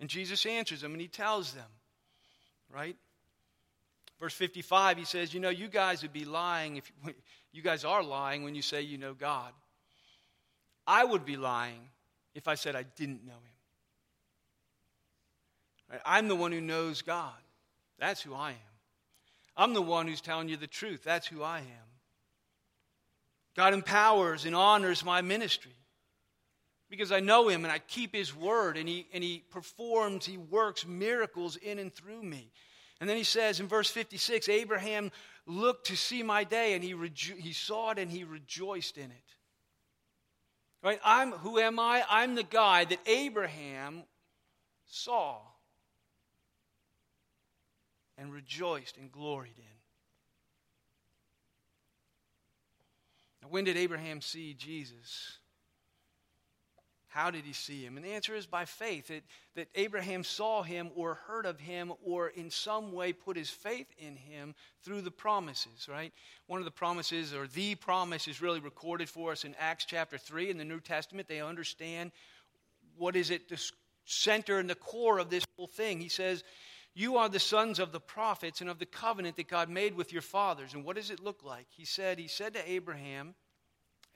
And 0.00 0.10
Jesus 0.10 0.44
answers 0.44 0.80
them, 0.80 0.90
and 0.90 1.00
he 1.00 1.06
tells 1.06 1.52
them, 1.52 1.70
right? 2.68 2.96
Verse 4.20 4.34
55, 4.34 4.98
he 4.98 5.04
says, 5.04 5.34
You 5.34 5.40
know, 5.40 5.50
you 5.50 5.68
guys 5.68 6.02
would 6.02 6.12
be 6.12 6.24
lying 6.24 6.76
if 6.76 6.90
you 7.52 7.62
guys 7.62 7.84
are 7.84 8.02
lying 8.02 8.44
when 8.44 8.54
you 8.54 8.62
say 8.62 8.82
you 8.82 8.98
know 8.98 9.14
God. 9.14 9.52
I 10.86 11.04
would 11.04 11.24
be 11.24 11.36
lying 11.36 11.88
if 12.34 12.48
I 12.48 12.54
said 12.54 12.76
I 12.76 12.84
didn't 12.84 13.24
know 13.26 13.32
him. 13.32 13.40
Right? 15.90 16.00
I'm 16.04 16.28
the 16.28 16.36
one 16.36 16.52
who 16.52 16.60
knows 16.60 17.02
God. 17.02 17.32
That's 17.98 18.22
who 18.22 18.34
I 18.34 18.50
am. 18.50 18.56
I'm 19.56 19.74
the 19.74 19.82
one 19.82 20.06
who's 20.06 20.20
telling 20.20 20.48
you 20.48 20.56
the 20.56 20.66
truth. 20.66 21.02
That's 21.02 21.26
who 21.26 21.42
I 21.42 21.58
am. 21.58 21.86
God 23.56 23.72
empowers 23.72 24.44
and 24.44 24.54
honors 24.54 25.04
my 25.04 25.22
ministry 25.22 25.72
because 26.90 27.10
I 27.10 27.20
know 27.20 27.48
him 27.48 27.64
and 27.64 27.72
I 27.72 27.78
keep 27.78 28.14
his 28.14 28.36
word 28.36 28.76
and 28.76 28.88
he, 28.88 29.06
and 29.12 29.24
he 29.24 29.42
performs, 29.50 30.26
he 30.26 30.36
works 30.36 30.86
miracles 30.86 31.56
in 31.56 31.78
and 31.78 31.92
through 31.92 32.22
me. 32.22 32.50
And 33.00 33.08
then 33.08 33.16
he 33.16 33.24
says 33.24 33.60
in 33.60 33.68
verse 33.68 33.90
56 33.90 34.48
Abraham 34.48 35.10
looked 35.46 35.88
to 35.88 35.96
see 35.96 36.22
my 36.22 36.44
day 36.44 36.74
and 36.74 36.82
he, 36.82 36.94
rejo- 36.94 37.38
he 37.38 37.52
saw 37.52 37.90
it 37.90 37.98
and 37.98 38.10
he 38.10 38.24
rejoiced 38.24 38.96
in 38.96 39.10
it. 39.10 39.36
Right? 40.82 41.00
I'm 41.04 41.32
who 41.32 41.58
am 41.58 41.78
I? 41.78 42.04
I'm 42.08 42.34
the 42.34 42.42
guy 42.42 42.84
that 42.84 43.00
Abraham 43.06 44.04
saw 44.86 45.38
and 48.16 48.32
rejoiced 48.32 48.96
and 48.96 49.10
gloried 49.10 49.58
in. 49.58 49.64
Now, 53.42 53.48
when 53.48 53.64
did 53.64 53.76
Abraham 53.76 54.20
see 54.20 54.54
Jesus? 54.54 55.38
How 57.16 57.30
did 57.30 57.46
he 57.46 57.54
see 57.54 57.82
him? 57.82 57.96
And 57.96 58.04
the 58.04 58.12
answer 58.12 58.34
is 58.34 58.44
by 58.44 58.66
faith. 58.66 59.10
That, 59.54 59.68
Abraham 59.74 60.22
saw 60.22 60.62
him 60.62 60.90
or 60.94 61.14
heard 61.14 61.46
of 61.46 61.58
him 61.58 61.94
or 62.04 62.28
in 62.28 62.50
some 62.50 62.92
way 62.92 63.14
put 63.14 63.38
his 63.38 63.48
faith 63.48 63.86
in 63.96 64.16
him 64.16 64.54
through 64.82 65.00
the 65.00 65.10
promises, 65.10 65.88
right? 65.90 66.12
One 66.46 66.58
of 66.58 66.66
the 66.66 66.70
promises, 66.70 67.32
or 67.32 67.46
the 67.46 67.74
promise, 67.74 68.28
is 68.28 68.42
really 68.42 68.60
recorded 68.60 69.08
for 69.08 69.32
us 69.32 69.46
in 69.46 69.54
Acts 69.58 69.86
chapter 69.86 70.18
3 70.18 70.50
in 70.50 70.58
the 70.58 70.64
New 70.66 70.78
Testament. 70.78 71.26
They 71.26 71.40
understand 71.40 72.12
what 72.98 73.16
is 73.16 73.30
at 73.30 73.48
the 73.48 73.62
center 74.04 74.58
and 74.58 74.68
the 74.68 74.74
core 74.74 75.18
of 75.18 75.30
this 75.30 75.46
whole 75.56 75.68
thing. 75.68 75.98
He 75.98 76.10
says, 76.10 76.44
You 76.92 77.16
are 77.16 77.30
the 77.30 77.40
sons 77.40 77.78
of 77.78 77.92
the 77.92 78.00
prophets 78.00 78.60
and 78.60 78.68
of 78.68 78.78
the 78.78 78.84
covenant 78.84 79.36
that 79.36 79.48
God 79.48 79.70
made 79.70 79.96
with 79.96 80.12
your 80.12 80.20
fathers. 80.20 80.74
And 80.74 80.84
what 80.84 80.96
does 80.96 81.10
it 81.10 81.20
look 81.20 81.42
like? 81.42 81.66
He 81.70 81.86
said, 81.86 82.18
He 82.18 82.28
said 82.28 82.52
to 82.52 82.70
Abraham, 82.70 83.34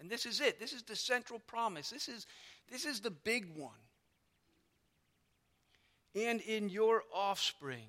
and 0.01 0.09
this 0.09 0.25
is 0.25 0.41
it. 0.41 0.59
This 0.59 0.73
is 0.73 0.83
the 0.83 0.97
central 0.97 1.39
promise. 1.39 1.91
This 1.91 2.09
is 2.09 2.27
this 2.71 2.85
is 2.85 3.01
the 3.01 3.11
big 3.11 3.57
one. 3.57 3.73
And 6.15 6.41
in 6.41 6.69
your 6.69 7.03
offspring 7.15 7.87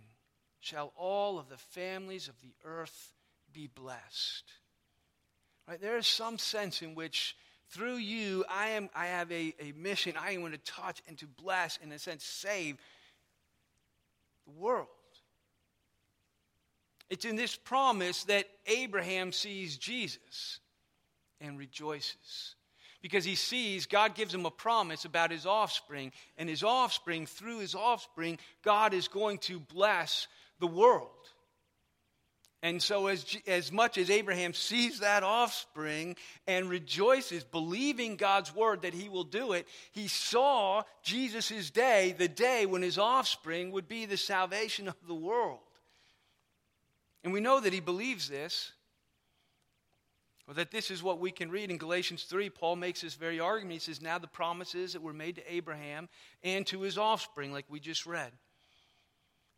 shall 0.59 0.93
all 0.95 1.39
of 1.39 1.49
the 1.49 1.57
families 1.57 2.27
of 2.27 2.39
the 2.41 2.53
earth 2.65 3.13
be 3.53 3.67
blessed. 3.67 4.43
Right? 5.67 5.81
There 5.81 5.97
is 5.97 6.07
some 6.07 6.37
sense 6.37 6.81
in 6.81 6.95
which 6.95 7.35
through 7.69 7.95
you 7.95 8.43
I 8.49 8.69
am 8.69 8.89
I 8.95 9.07
have 9.07 9.31
a, 9.31 9.53
a 9.59 9.73
mission. 9.75 10.15
I 10.19 10.35
going 10.35 10.51
to 10.51 10.57
touch 10.59 11.01
and 11.07 11.17
to 11.19 11.27
bless, 11.27 11.77
in 11.77 11.91
a 11.91 11.99
sense, 11.99 12.23
save 12.23 12.77
the 14.45 14.51
world. 14.51 14.87
It's 17.09 17.25
in 17.25 17.35
this 17.35 17.55
promise 17.55 18.23
that 18.25 18.47
Abraham 18.67 19.31
sees 19.31 19.77
Jesus 19.77 20.59
and 21.39 21.57
rejoices 21.57 22.55
because 23.01 23.25
he 23.25 23.35
sees 23.35 23.85
God 23.85 24.15
gives 24.15 24.33
him 24.33 24.45
a 24.45 24.51
promise 24.51 25.05
about 25.05 25.31
his 25.31 25.45
offspring, 25.45 26.11
and 26.37 26.47
his 26.47 26.63
offspring, 26.63 27.25
through 27.25 27.59
his 27.59 27.75
offspring, 27.75 28.39
God 28.63 28.93
is 28.93 29.07
going 29.07 29.39
to 29.39 29.59
bless 29.59 30.27
the 30.59 30.67
world. 30.67 31.09
And 32.63 32.81
so, 32.81 33.07
as, 33.07 33.25
as 33.47 33.71
much 33.71 33.97
as 33.97 34.11
Abraham 34.11 34.53
sees 34.53 34.99
that 34.99 35.23
offspring 35.23 36.15
and 36.45 36.69
rejoices, 36.69 37.43
believing 37.43 38.17
God's 38.17 38.53
word 38.53 38.83
that 38.83 38.93
he 38.93 39.09
will 39.09 39.23
do 39.23 39.53
it, 39.53 39.67
he 39.91 40.07
saw 40.07 40.83
Jesus' 41.01 41.71
day, 41.71 42.13
the 42.15 42.27
day 42.27 42.67
when 42.67 42.83
his 42.83 42.99
offspring 42.99 43.71
would 43.71 43.87
be 43.87 44.05
the 44.05 44.17
salvation 44.17 44.87
of 44.87 44.95
the 45.07 45.15
world. 45.15 45.59
And 47.23 47.33
we 47.33 47.39
know 47.39 47.59
that 47.59 47.73
he 47.73 47.79
believes 47.79 48.29
this, 48.29 48.71
or 50.51 50.53
that 50.55 50.69
this 50.69 50.91
is 50.91 51.01
what 51.01 51.19
we 51.19 51.31
can 51.31 51.49
read 51.49 51.71
in 51.71 51.77
Galatians 51.77 52.23
3. 52.23 52.49
Paul 52.49 52.75
makes 52.75 52.99
this 52.99 53.13
very 53.13 53.39
argument. 53.39 53.71
He 53.71 53.79
says, 53.79 54.01
Now 54.01 54.17
the 54.17 54.27
promises 54.27 54.91
that 54.91 55.01
were 55.01 55.13
made 55.13 55.37
to 55.37 55.53
Abraham 55.53 56.09
and 56.43 56.67
to 56.67 56.81
his 56.81 56.97
offspring, 56.97 57.53
like 57.53 57.63
we 57.69 57.79
just 57.79 58.05
read. 58.05 58.33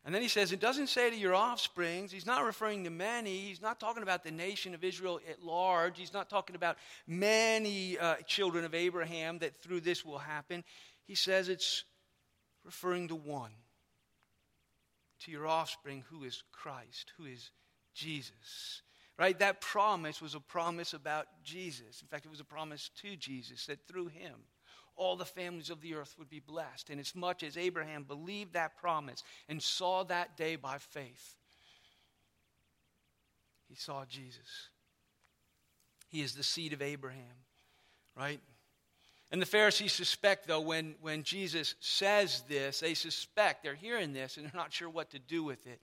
And 0.06 0.14
then 0.14 0.22
he 0.22 0.28
says, 0.28 0.52
it 0.52 0.60
doesn't 0.60 0.90
say 0.90 1.10
to 1.10 1.16
your 1.16 1.34
offsprings. 1.34 2.12
He's 2.12 2.28
not 2.28 2.46
referring 2.46 2.84
to 2.84 2.92
many. 2.92 3.40
He's 3.40 3.62
not 3.62 3.80
talking 3.80 4.04
about 4.04 4.24
the 4.24 4.30
nation 4.30 4.76
of 4.76 4.84
Israel 4.84 5.20
at 5.28 5.42
large. 5.42 5.98
He's 5.98 6.14
not 6.14 6.30
talking 6.30 6.56
about 6.56 6.78
many 7.08 7.98
uh, 7.98 8.18
children 8.28 8.64
of 8.64 8.76
Abraham 8.76 9.40
that 9.40 9.56
through 9.64 9.82
this 9.82 10.06
will 10.06 10.20
happen. 10.20 10.64
He 11.08 11.16
says 11.16 11.50
it's 11.50 11.86
referring 12.64 13.08
to 13.08 13.16
one, 13.16 13.54
to 15.22 15.32
your 15.32 15.48
offspring, 15.48 16.04
who 16.12 16.24
is 16.24 16.44
Christ, 16.52 17.14
who 17.18 17.26
is 17.26 17.50
Jesus. 17.96 18.84
Right? 19.18 19.38
That 19.40 19.62
promise 19.62 20.22
was 20.22 20.34
a 20.34 20.40
promise 20.40 20.94
about 20.94 21.28
Jesus. 21.44 22.02
In 22.02 22.08
fact, 22.08 22.26
it 22.26 22.32
was 22.32 22.40
a 22.40 22.46
promise 22.46 22.90
to 23.02 23.16
Jesus 23.16 23.68
that 23.68 23.88
through 23.88 24.08
him, 24.08 24.34
all 24.96 25.16
the 25.16 25.26
families 25.26 25.70
of 25.70 25.82
the 25.82 25.96
earth 25.96 26.16
would 26.18 26.30
be 26.30 26.40
blessed. 26.40 26.90
And 26.90 27.00
as 27.00 27.16
much 27.16 27.44
as 27.44 27.58
Abraham 27.58 28.04
believed 28.04 28.54
that 28.54 28.78
promise 28.78 29.24
and 29.48 29.62
saw 29.62 30.04
that 30.06 30.38
day 30.38 30.56
by 30.56 30.78
faith, 30.78 31.36
he 33.68 33.76
saw 33.76 34.06
Jesus. 34.06 34.70
He 36.08 36.22
is 36.22 36.36
the 36.36 36.44
seed 36.44 36.74
of 36.74 36.82
Abraham, 36.82 37.36
right? 38.16 38.40
And 39.32 39.42
the 39.42 39.48
Pharisees 39.48 39.94
suspect, 39.94 40.48
though, 40.48 40.62
when, 40.62 40.94
when 41.02 41.24
Jesus 41.24 41.74
says 41.80 42.44
this, 42.48 42.82
they 42.82 42.94
suspect, 42.94 43.64
they're 43.64 43.74
hearing 43.74 44.14
this, 44.14 44.38
and 44.38 44.46
they're 44.46 44.52
not 44.54 44.72
sure 44.72 44.90
what 44.90 45.10
to 45.10 45.20
do 45.20 45.44
with 45.44 45.66
it. 45.66 45.82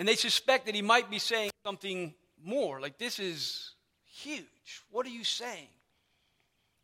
And 0.00 0.08
they 0.08 0.16
suspect 0.16 0.64
that 0.64 0.74
he 0.74 0.80
might 0.80 1.10
be 1.10 1.18
saying 1.18 1.50
something 1.62 2.14
more, 2.42 2.80
like, 2.80 2.96
this 2.96 3.18
is 3.18 3.72
huge. 4.06 4.46
What 4.90 5.04
are 5.04 5.10
you 5.10 5.24
saying? 5.24 5.68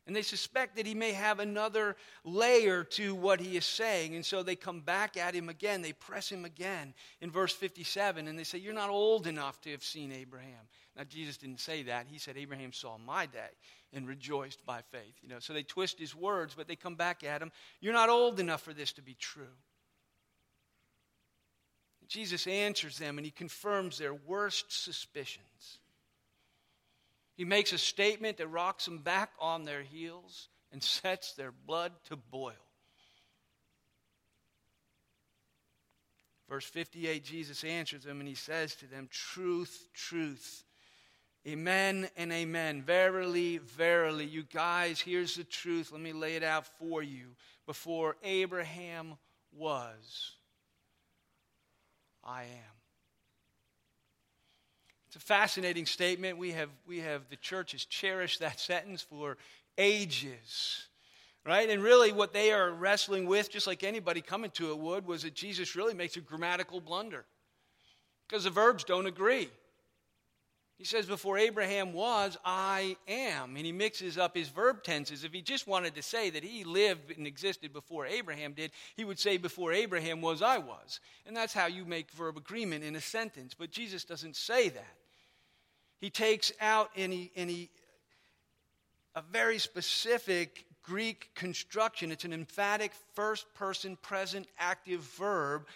And 0.07 0.15
they 0.15 0.21
suspect 0.21 0.77
that 0.77 0.85
he 0.85 0.95
may 0.95 1.13
have 1.13 1.41
another 1.41 1.97
layer 2.25 2.85
to 2.85 3.15
what 3.15 3.41
he 3.41 3.57
is 3.57 3.65
saying. 3.65 4.15
And 4.15 4.25
so 4.25 4.43
they 4.43 4.55
come 4.55 4.81
back 4.81 5.17
at 5.17 5.35
him 5.35 5.49
again. 5.49 5.81
They 5.81 5.95
press 5.95 6.31
him 6.31 6.45
again 6.45 6.93
in 7.23 7.31
verse 7.31 7.55
57. 7.55 8.29
And 8.29 8.39
they 8.39 8.45
say, 8.45 8.59
You're 8.59 8.75
not 8.75 8.91
old 8.91 9.27
enough 9.27 9.63
to 9.63 9.71
have 9.71 9.83
seen 9.83 10.13
Abraham. 10.13 10.69
Now, 10.95 11.05
Jesus 11.05 11.39
didn't 11.39 11.61
say 11.61 11.85
that. 11.85 12.09
He 12.11 12.19
said, 12.19 12.37
Abraham 12.37 12.75
saw 12.75 12.99
my 12.99 13.25
day 13.25 13.49
and 13.95 14.07
rejoiced 14.07 14.65
by 14.67 14.83
faith. 14.93 15.15
You 15.23 15.31
know, 15.31 15.39
so 15.39 15.55
they 15.55 15.63
twist 15.63 15.99
his 15.99 16.15
words, 16.15 16.53
but 16.55 16.69
they 16.69 16.77
come 16.77 16.97
back 16.97 17.25
at 17.25 17.41
him. 17.41 17.51
You're 17.81 17.95
not 17.95 18.11
old 18.11 18.41
enough 18.41 18.61
for 18.61 18.75
this 18.75 18.93
to 18.93 19.03
be 19.03 19.15
true. 19.15 19.57
Jesus 22.09 22.47
answers 22.47 22.99
them 22.99 23.19
and 23.19 23.25
he 23.25 23.31
confirms 23.31 23.99
their 23.99 24.15
worst 24.15 24.67
suspicions. 24.71 25.79
He 27.37 27.45
makes 27.45 27.73
a 27.73 27.79
statement 27.79 28.39
that 28.39 28.49
rocks 28.49 28.87
them 28.87 28.99
back 28.99 29.31
on 29.41 29.65
their 29.65 29.83
heels 29.83 30.49
and 30.73 30.83
sets 30.83 31.33
their 31.33 31.53
blood 31.53 31.93
to 32.09 32.17
boil. 32.17 32.53
Verse 36.49 36.65
58, 36.65 37.25
Jesus 37.25 37.65
answers 37.65 38.05
them 38.05 38.21
and 38.21 38.29
he 38.29 38.35
says 38.35 38.75
to 38.77 38.87
them, 38.87 39.09
Truth, 39.11 39.89
truth. 39.93 40.65
Amen 41.47 42.09
and 42.17 42.33
amen. 42.33 42.83
Verily, 42.83 43.59
verily. 43.59 44.25
You 44.25 44.45
guys, 44.45 45.01
here's 45.01 45.37
the 45.37 45.45
truth. 45.45 45.93
Let 45.93 46.01
me 46.01 46.13
lay 46.13 46.37
it 46.37 46.43
out 46.43 46.67
for 46.79 47.03
you. 47.03 47.37
Before 47.67 48.17
Abraham 48.23 49.15
was, 49.53 50.33
I 52.27 52.43
am. 52.43 52.77
It's 55.07 55.17
a 55.17 55.21
fascinating 55.21 55.87
statement. 55.87 56.37
We 56.37 56.51
have, 56.53 56.69
we 56.87 56.99
have, 56.99 57.23
the 57.31 57.37
church 57.37 57.73
has 57.73 57.85
cherished 57.85 58.41
that 58.41 58.59
sentence 58.59 59.01
for 59.01 59.39
ages, 59.79 60.89
right? 61.47 61.71
And 61.71 61.83
really, 61.83 62.11
what 62.11 62.33
they 62.33 62.51
are 62.53 62.73
wrestling 62.73 63.27
with, 63.27 63.51
just 63.51 63.69
like 63.69 63.85
anybody 63.85 64.21
coming 64.21 64.51
to 64.53 64.73
it 64.73 64.79
would, 64.79 65.07
was 65.07 65.23
that 65.23 65.35
Jesus 65.35 65.77
really 65.77 65.95
makes 65.95 66.17
a 66.17 66.21
grammatical 66.21 66.81
blunder 66.81 67.25
because 68.29 68.45
the 68.45 68.51
verbs 68.51 68.83
don't 68.83 69.07
agree. 69.07 69.49
He 70.79 70.85
says, 70.85 71.07
Before 71.07 71.39
Abraham 71.39 71.93
was, 71.93 72.37
I 72.45 72.97
am. 73.09 73.57
And 73.57 73.65
he 73.65 73.73
mixes 73.73 74.19
up 74.19 74.37
his 74.37 74.49
verb 74.49 74.83
tenses. 74.83 75.25
If 75.25 75.33
he 75.33 75.41
just 75.41 75.67
wanted 75.67 75.95
to 75.95 76.03
say 76.03 76.29
that 76.31 76.45
he 76.45 76.65
lived 76.65 77.17
and 77.17 77.27
existed 77.27 77.73
before 77.73 78.07
Abraham 78.07 78.53
did, 78.53 78.73
he 78.95 79.05
would 79.05 79.19
say, 79.19 79.39
Before 79.39 79.73
Abraham 79.73 80.21
was, 80.21 80.43
I 80.43 80.59
was. 80.59 81.01
And 81.27 81.35
that's 81.35 81.55
how 81.55 81.67
you 81.67 81.85
make 81.87 82.11
verb 82.11 82.37
agreement 82.37 82.85
in 82.85 82.95
a 82.95 83.01
sentence. 83.01 83.55
But 83.55 83.71
Jesus 83.71 84.05
doesn't 84.05 84.37
say 84.37 84.69
that. 84.69 84.97
He 85.99 86.11
takes 86.11 86.53
out 86.61 86.91
any, 86.95 87.31
any 87.35 87.71
a 89.15 89.23
very 89.23 89.59
specific 89.59 90.67
Greek 90.83 91.35
construction. 91.35 92.13
It's 92.13 92.27
an 92.27 92.35
emphatic 92.35 92.93
first 93.15 93.53
person 93.55 93.97
present 94.03 94.47
active 94.59 95.01
verb. 95.01 95.67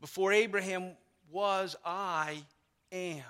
Before 0.00 0.32
Abraham 0.32 0.92
was, 1.30 1.76
I 1.84 2.42
am. 2.90 3.22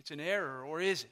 It's 0.00 0.10
an 0.10 0.18
error, 0.18 0.64
or 0.64 0.80
is 0.80 1.04
it? 1.04 1.10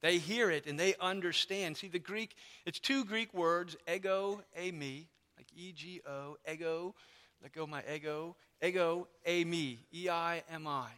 They 0.00 0.18
hear 0.18 0.48
it 0.50 0.66
and 0.66 0.78
they 0.78 0.94
understand. 1.00 1.76
See, 1.76 1.88
the 1.88 1.98
Greek, 1.98 2.34
it's 2.64 2.78
two 2.78 3.04
Greek 3.04 3.34
words, 3.34 3.76
ego, 3.92 4.40
eimi, 4.58 5.06
like 5.36 5.48
E 5.54 5.72
G 5.72 6.00
O, 6.08 6.36
ego, 6.50 6.94
let 7.42 7.52
go 7.52 7.66
my 7.66 7.82
ego, 7.92 8.36
ego, 8.62 9.08
eimi, 9.26 9.76
E 9.92 10.08
I 10.08 10.42
M 10.50 10.66
I. 10.68 10.88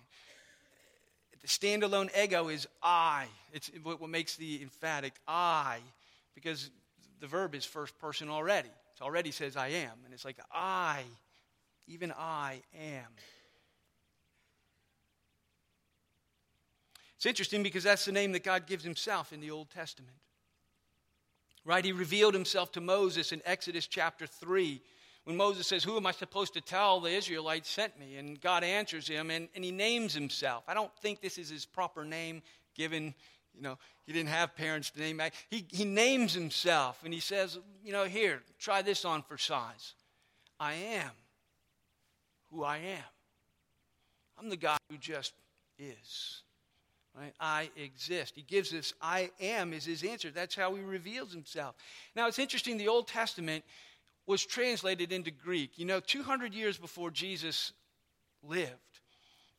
The 1.41 1.49
standalone 1.49 2.11
ego 2.17 2.49
is 2.49 2.69
I. 2.83 3.27
It's 3.53 3.71
what 3.83 4.09
makes 4.09 4.37
the 4.37 4.61
emphatic 4.63 5.15
I, 5.27 5.79
because 6.35 6.71
the 7.21 7.27
verb 7.27 7.55
is 7.55 7.65
first 7.65 7.99
person 7.99 8.29
already. 8.29 8.69
It 8.69 9.03
already 9.03 9.31
says 9.31 9.57
I 9.57 9.69
am. 9.69 9.93
And 10.05 10.13
it's 10.13 10.27
like 10.27 10.39
I, 10.53 11.03
even 11.89 12.13
I 12.13 12.61
am. 12.79 13.09
It's 17.23 17.27
interesting 17.29 17.63
because 17.63 17.85
that's 17.85 18.05
the 18.05 18.11
name 18.11 18.33
that 18.33 18.43
God 18.43 18.67
gives 18.67 18.83
himself 18.83 19.33
in 19.33 19.39
the 19.39 19.53
Old 19.53 19.71
Testament. 19.71 20.17
Right? 21.65 21.85
He 21.85 21.93
revealed 21.93 22.35
himself 22.35 22.73
to 22.73 22.81
Moses 22.81 23.31
in 23.31 23.41
Exodus 23.45 23.87
chapter 23.87 24.27
3 24.27 24.83
when 25.23 25.37
Moses 25.37 25.69
says, 25.69 25.85
Who 25.85 25.97
am 25.97 26.05
I 26.05 26.11
supposed 26.11 26.55
to 26.55 26.61
tell 26.61 26.99
the 26.99 27.11
Israelites 27.11 27.71
sent 27.71 27.97
me? 27.97 28.17
And 28.17 28.41
God 28.41 28.65
answers 28.65 29.07
him 29.07 29.31
and, 29.31 29.49
and 29.55 29.65
he 29.65 29.71
names 29.71 30.13
himself. 30.13 30.65
I 30.67 30.75
don't 30.75 30.91
think 30.97 31.21
this 31.21 31.39
is 31.39 31.49
his 31.49 31.65
proper 31.65 32.05
name 32.05 32.43
given, 32.75 33.15
you 33.55 33.63
know, 33.63 33.79
he 34.05 34.13
didn't 34.13 34.31
have 34.31 34.57
parents 34.57 34.91
to 34.91 34.99
name. 34.99 35.23
He, 35.49 35.65
he 35.69 35.85
names 35.85 36.35
himself 36.35 37.03
and 37.05 37.15
he 37.15 37.21
says, 37.21 37.57
You 37.85 37.93
know, 37.93 38.03
here, 38.03 38.43
try 38.59 38.83
this 38.83 39.05
on 39.05 39.23
for 39.23 39.39
size. 39.39 39.95
I 40.59 40.73
am 40.73 41.13
who 42.51 42.65
I 42.65 42.79
am. 42.79 43.05
I'm 44.41 44.49
the 44.49 44.57
God 44.57 44.79
who 44.91 44.99
just 44.99 45.35
is. 45.79 46.43
Right? 47.15 47.35
I 47.39 47.71
exist. 47.77 48.35
He 48.35 48.43
gives 48.43 48.73
us 48.73 48.95
I 49.01 49.31
am 49.41 49.73
is 49.75 49.85
his 49.85 50.03
answer. 50.03 50.31
That's 50.31 50.55
how 50.55 50.75
he 50.75 50.83
reveals 50.83 51.33
himself. 51.33 51.75
Now 52.17 52.27
it's 52.27 52.39
interesting, 52.39 52.79
the 52.79 52.89
Old 52.89 53.07
Testament 53.07 53.65
was 54.27 54.47
translated 54.47 55.13
into 55.13 55.31
Greek. 55.31 55.79
You 55.79 55.85
know, 55.85 56.01
200 56.01 56.55
years 56.55 56.79
before 56.79 57.11
Jesus 57.11 57.73
lived, 58.43 58.71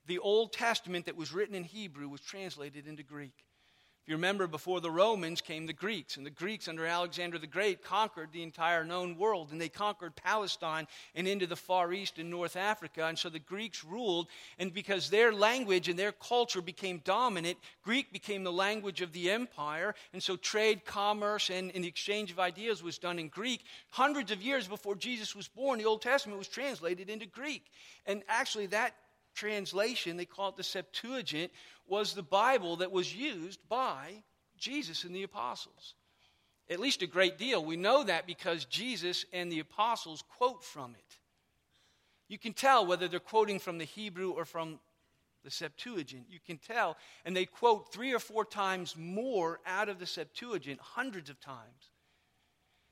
the 0.08 0.20
Old 0.20 0.52
Testament 0.52 1.06
that 1.06 1.16
was 1.16 1.32
written 1.32 1.56
in 1.56 1.64
Hebrew 1.64 2.10
was 2.10 2.22
translated 2.22 2.88
into 2.88 3.04
Greek. 3.04 3.34
If 4.04 4.10
you 4.10 4.16
remember, 4.16 4.48
before 4.48 4.82
the 4.82 4.92
Romans 4.92 5.40
came 5.40 5.66
the 5.66 5.72
Greeks, 5.72 6.18
and 6.18 6.26
the 6.26 6.30
Greeks 6.30 6.68
under 6.68 6.86
Alexander 6.86 7.38
the 7.38 7.48
Great 7.48 7.86
conquered 7.86 8.34
the 8.34 8.44
entire 8.44 8.84
known 8.84 9.18
world, 9.18 9.54
and 9.54 9.62
they 9.62 9.70
conquered 9.70 10.14
Palestine 10.18 10.88
and 11.16 11.26
into 11.26 11.48
the 11.48 11.56
Far 11.56 11.94
East 11.94 12.20
and 12.20 12.30
North 12.30 12.58
Africa. 12.58 13.06
And 13.06 13.18
so 13.18 13.30
the 13.30 13.40
Greeks 13.40 13.86
ruled, 13.86 14.28
and 14.60 14.74
because 14.74 15.10
their 15.10 15.32
language 15.32 15.88
and 15.88 15.98
their 15.98 16.12
culture 16.12 16.62
became 16.62 16.98
dominant, 17.06 17.58
Greek 17.82 18.12
became 18.12 18.44
the 18.44 18.52
language 18.52 19.00
of 19.00 19.14
the 19.14 19.32
empire. 19.32 19.96
And 20.12 20.22
so 20.22 20.36
trade, 20.36 20.84
commerce, 20.84 21.50
and, 21.50 21.72
and 21.74 21.82
the 21.82 21.88
exchange 21.88 22.30
of 22.30 22.42
ideas 22.42 22.84
was 22.84 22.98
done 22.98 23.20
in 23.20 23.30
Greek. 23.30 23.64
Hundreds 23.90 24.32
of 24.32 24.42
years 24.42 24.68
before 24.68 24.96
Jesus 24.96 25.34
was 25.34 25.48
born, 25.48 25.80
the 25.80 25.86
Old 25.86 26.02
Testament 26.02 26.38
was 26.38 26.50
translated 26.50 27.10
into 27.10 27.26
Greek. 27.26 27.72
And 28.06 28.22
actually, 28.28 28.66
that 28.66 28.96
translation, 29.34 30.18
they 30.18 30.26
call 30.26 30.50
it 30.50 30.56
the 30.56 30.64
Septuagint, 30.64 31.52
was 31.88 32.14
the 32.14 32.24
Bible 32.24 32.78
that 32.78 32.92
was 32.92 33.16
used 33.16 33.60
by 33.68 34.24
Jesus 34.58 35.04
and 35.04 35.16
the 35.16 35.24
apostles. 35.24 35.96
At 36.70 36.80
least 36.80 37.02
a 37.02 37.08
great 37.08 37.38
deal. 37.38 37.64
We 37.64 37.76
know 37.76 38.04
that 38.04 38.26
because 38.26 38.66
Jesus 38.66 39.26
and 39.34 39.52
the 39.52 39.60
apostles 39.60 40.24
quote 40.38 40.64
from 40.64 40.96
it. 40.98 41.18
You 42.30 42.38
can 42.38 42.54
tell 42.54 42.86
whether 42.86 43.08
they're 43.08 43.20
quoting 43.20 43.60
from 43.60 43.78
the 43.78 43.86
Hebrew 43.86 44.32
or 44.32 44.46
from 44.46 44.80
the 45.44 45.52
Septuagint. 45.52 46.26
You 46.30 46.40
can 46.46 46.58
tell. 46.58 46.98
And 47.26 47.36
they 47.36 47.46
quote 47.46 47.92
three 47.92 48.14
or 48.14 48.20
four 48.20 48.46
times 48.46 48.96
more 48.98 49.60
out 49.66 49.90
of 49.90 50.00
the 50.00 50.06
Septuagint, 50.06 50.80
hundreds 50.80 51.30
of 51.30 51.40
times. 51.42 51.90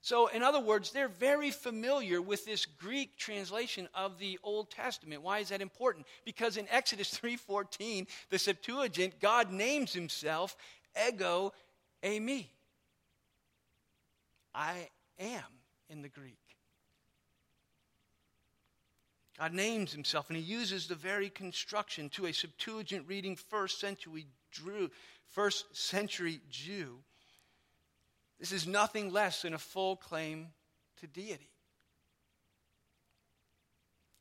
So, 0.04 0.28
in 0.28 0.42
other 0.42 0.60
words, 0.60 0.92
they're 0.92 1.08
very 1.08 1.52
familiar 1.52 2.22
with 2.22 2.44
this 2.44 2.66
Greek 2.66 3.18
translation 3.18 3.88
of 3.94 4.18
the 4.18 4.40
Old 4.42 4.72
Testament. 4.72 5.22
Why 5.22 5.40
is 5.40 5.50
that 5.50 5.62
important? 5.62 6.08
Because 6.26 6.58
in 6.58 6.68
Exodus 6.70 7.14
3:14, 7.22 8.08
the 8.30 8.40
Septuagint, 8.40 9.20
God 9.20 9.52
names 9.52 9.94
himself 9.94 10.58
ego 11.08 11.54
eimi. 12.04 12.48
I 14.56 14.90
am 15.20 15.44
in 15.90 16.02
the 16.02 16.10
Greek. 16.10 16.38
God 19.38 19.54
names 19.54 19.92
himself, 19.92 20.30
and 20.30 20.38
he 20.38 20.44
uses 20.44 20.88
the 20.88 20.96
very 20.96 21.30
construction 21.30 22.10
to 22.10 22.26
a 22.26 22.34
Septuagint 22.34 23.08
reading 23.08 23.36
first 23.36 23.80
century 23.80 24.26
Jew, 24.52 24.90
first 25.30 25.76
century 25.76 26.42
Jew. 26.50 27.04
This 28.42 28.52
is 28.52 28.66
nothing 28.66 29.14
less 29.14 29.44
than 29.44 29.54
a 29.54 29.60
full 29.60 29.96
claim 29.96 30.48
to 31.00 31.08
deity. 31.08 31.52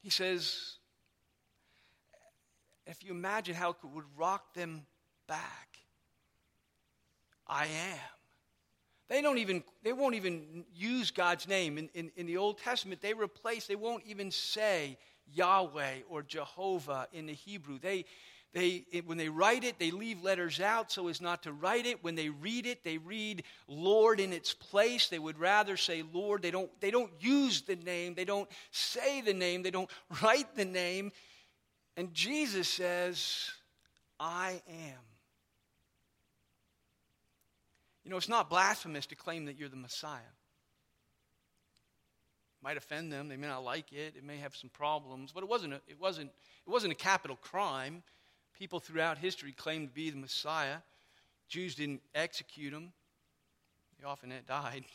He 0.03 0.11
says, 0.11 0.77
if 2.87 3.03
you 3.03 3.13
imagine 3.13 3.55
how 3.55 3.71
it 3.71 3.77
would 3.83 4.05
rock 4.19 4.53
them 4.53 4.83
back, 5.27 5.79
I 7.47 7.65
am. 7.65 7.99
They 9.09 9.23
don't 9.23 9.39
even, 9.39 9.65
they 9.83 9.95
won't 9.95 10.15
even 10.15 10.67
use 10.75 11.11
God's 11.11 11.49
name. 11.49 11.79
In, 11.79 11.89
in, 11.95 12.11
in 12.15 12.27
the 12.27 12.37
Old 12.37 12.59
Testament, 12.59 13.01
they 13.01 13.15
replace, 13.15 13.67
they 13.67 13.75
won't 13.75 14.05
even 14.07 14.31
say 14.31 14.99
Yahweh 15.33 16.01
or 16.11 16.23
Jehovah 16.23 17.09
in 17.13 17.25
the 17.25 17.33
Hebrew. 17.33 17.79
They, 17.79 18.05
they, 18.53 18.85
it, 18.91 19.07
when 19.07 19.17
they 19.17 19.29
write 19.29 19.63
it, 19.63 19.79
they 19.79 19.93
leave 19.93 20.25
letters 20.25 20.61
out 20.61 20.91
so 20.91 21.07
as 21.07 21.21
not 21.21 21.45
to 21.45 21.53
write 21.53 21.87
it. 21.87 22.03
When 22.03 22.17
they 22.17 22.31
read 22.31 22.67
it, 22.67 22.83
they 22.83 22.99
read 22.99 23.45
Lord 23.69 24.19
in 24.19 24.33
its 24.33 24.53
place. 24.55 25.09
They 25.09 25.21
would 25.21 25.39
rather 25.39 25.77
say 25.77 26.03
Lord. 26.13 26.43
They 26.43 26.51
don't, 26.51 26.69
they 26.81 26.91
don't 26.91 27.13
use 27.21 27.63
the 27.63 27.77
name. 27.77 28.15
They 28.15 28.25
don't 28.25 28.49
say 28.73 29.21
the 29.21 29.35
name. 29.35 29.63
They 29.63 29.71
don't 29.71 29.91
write 30.23 30.57
the 30.57 30.65
name. 30.65 31.13
And 31.97 32.13
Jesus 32.13 32.69
says, 32.69 33.51
I 34.19 34.61
am. 34.69 34.99
You 38.05 38.11
know, 38.11 38.17
it's 38.17 38.29
not 38.29 38.51
blasphemous 38.51 39.07
to 39.07 39.15
claim 39.15 39.45
that 39.45 39.57
you're 39.59 39.69
the 39.69 39.77
Messiah. 39.77 40.19
It 42.61 42.65
might 42.65 42.77
offend 42.77 43.13
them. 43.13 43.29
They 43.29 43.37
may 43.37 43.47
not 43.47 43.63
like 43.63 43.93
it. 43.93 44.15
It 44.17 44.25
may 44.25 44.39
have 44.39 44.57
some 44.57 44.71
problems. 44.71 45.31
But 45.33 45.45
it 45.45 45.49
wasn't 45.49 45.75
a, 45.75 45.81
it 45.87 46.01
wasn't, 46.01 46.31
it 46.67 46.71
wasn't 46.71 46.93
a 46.93 46.97
capital 46.97 47.37
crime. 47.37 48.03
People 48.61 48.79
throughout 48.79 49.17
history 49.17 49.53
claimed 49.53 49.89
to 49.89 49.95
be 49.95 50.11
the 50.11 50.19
Messiah. 50.19 50.77
Jews 51.49 51.75
didn't 51.75 52.03
execute 52.15 52.75
them. 52.75 52.93
They 53.99 54.07
often 54.07 54.31
had 54.31 54.47
died. 54.47 54.85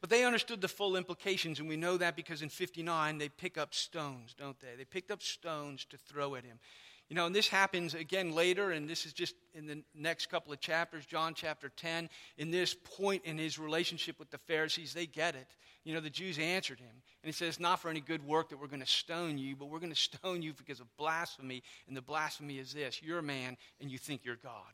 But, 0.00 0.10
but 0.10 0.10
they 0.10 0.24
understood 0.24 0.60
the 0.60 0.68
full 0.68 0.94
implications, 0.94 1.58
and 1.58 1.68
we 1.68 1.76
know 1.76 1.96
that 1.96 2.14
because 2.14 2.42
in 2.42 2.48
59 2.48 3.18
they 3.18 3.28
pick 3.28 3.58
up 3.58 3.74
stones, 3.74 4.34
don't 4.38 4.60
they? 4.60 4.76
They 4.76 4.84
picked 4.84 5.10
up 5.10 5.22
stones 5.22 5.84
to 5.86 5.96
throw 5.96 6.36
at 6.36 6.44
him. 6.44 6.60
You 7.08 7.14
know, 7.14 7.26
and 7.26 7.34
this 7.34 7.46
happens 7.46 7.94
again 7.94 8.34
later, 8.34 8.72
and 8.72 8.88
this 8.88 9.06
is 9.06 9.12
just 9.12 9.36
in 9.54 9.66
the 9.66 9.82
next 9.94 10.26
couple 10.26 10.52
of 10.52 10.58
chapters, 10.58 11.06
John 11.06 11.34
chapter 11.34 11.68
10. 11.68 12.08
In 12.36 12.50
this 12.50 12.74
point 12.74 13.24
in 13.24 13.38
his 13.38 13.58
relationship 13.60 14.18
with 14.18 14.30
the 14.30 14.38
Pharisees, 14.38 14.92
they 14.92 15.06
get 15.06 15.36
it. 15.36 15.46
You 15.84 15.94
know, 15.94 16.00
the 16.00 16.10
Jews 16.10 16.36
answered 16.36 16.80
him, 16.80 16.90
and 16.90 17.28
he 17.28 17.32
says, 17.32 17.60
Not 17.60 17.78
for 17.78 17.88
any 17.88 18.00
good 18.00 18.26
work 18.26 18.48
that 18.48 18.60
we're 18.60 18.66
going 18.66 18.80
to 18.80 18.86
stone 18.86 19.38
you, 19.38 19.54
but 19.54 19.66
we're 19.66 19.78
going 19.78 19.92
to 19.92 19.96
stone 19.96 20.42
you 20.42 20.52
because 20.52 20.80
of 20.80 20.86
blasphemy. 20.96 21.62
And 21.86 21.96
the 21.96 22.02
blasphemy 22.02 22.58
is 22.58 22.72
this 22.72 23.00
you're 23.00 23.20
a 23.20 23.22
man, 23.22 23.56
and 23.80 23.88
you 23.88 23.98
think 23.98 24.24
you're 24.24 24.34
God. 24.34 24.72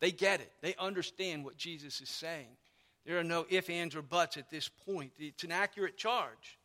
They 0.00 0.12
get 0.12 0.40
it, 0.40 0.52
they 0.62 0.76
understand 0.76 1.44
what 1.44 1.56
Jesus 1.56 2.00
is 2.00 2.08
saying. 2.08 2.56
There 3.04 3.18
are 3.18 3.24
no 3.24 3.46
ifs, 3.48 3.70
ands, 3.70 3.96
or 3.96 4.02
buts 4.02 4.36
at 4.36 4.50
this 4.50 4.68
point. 4.68 5.12
It's 5.18 5.44
an 5.44 5.52
accurate 5.52 5.96
charge. 5.96 6.58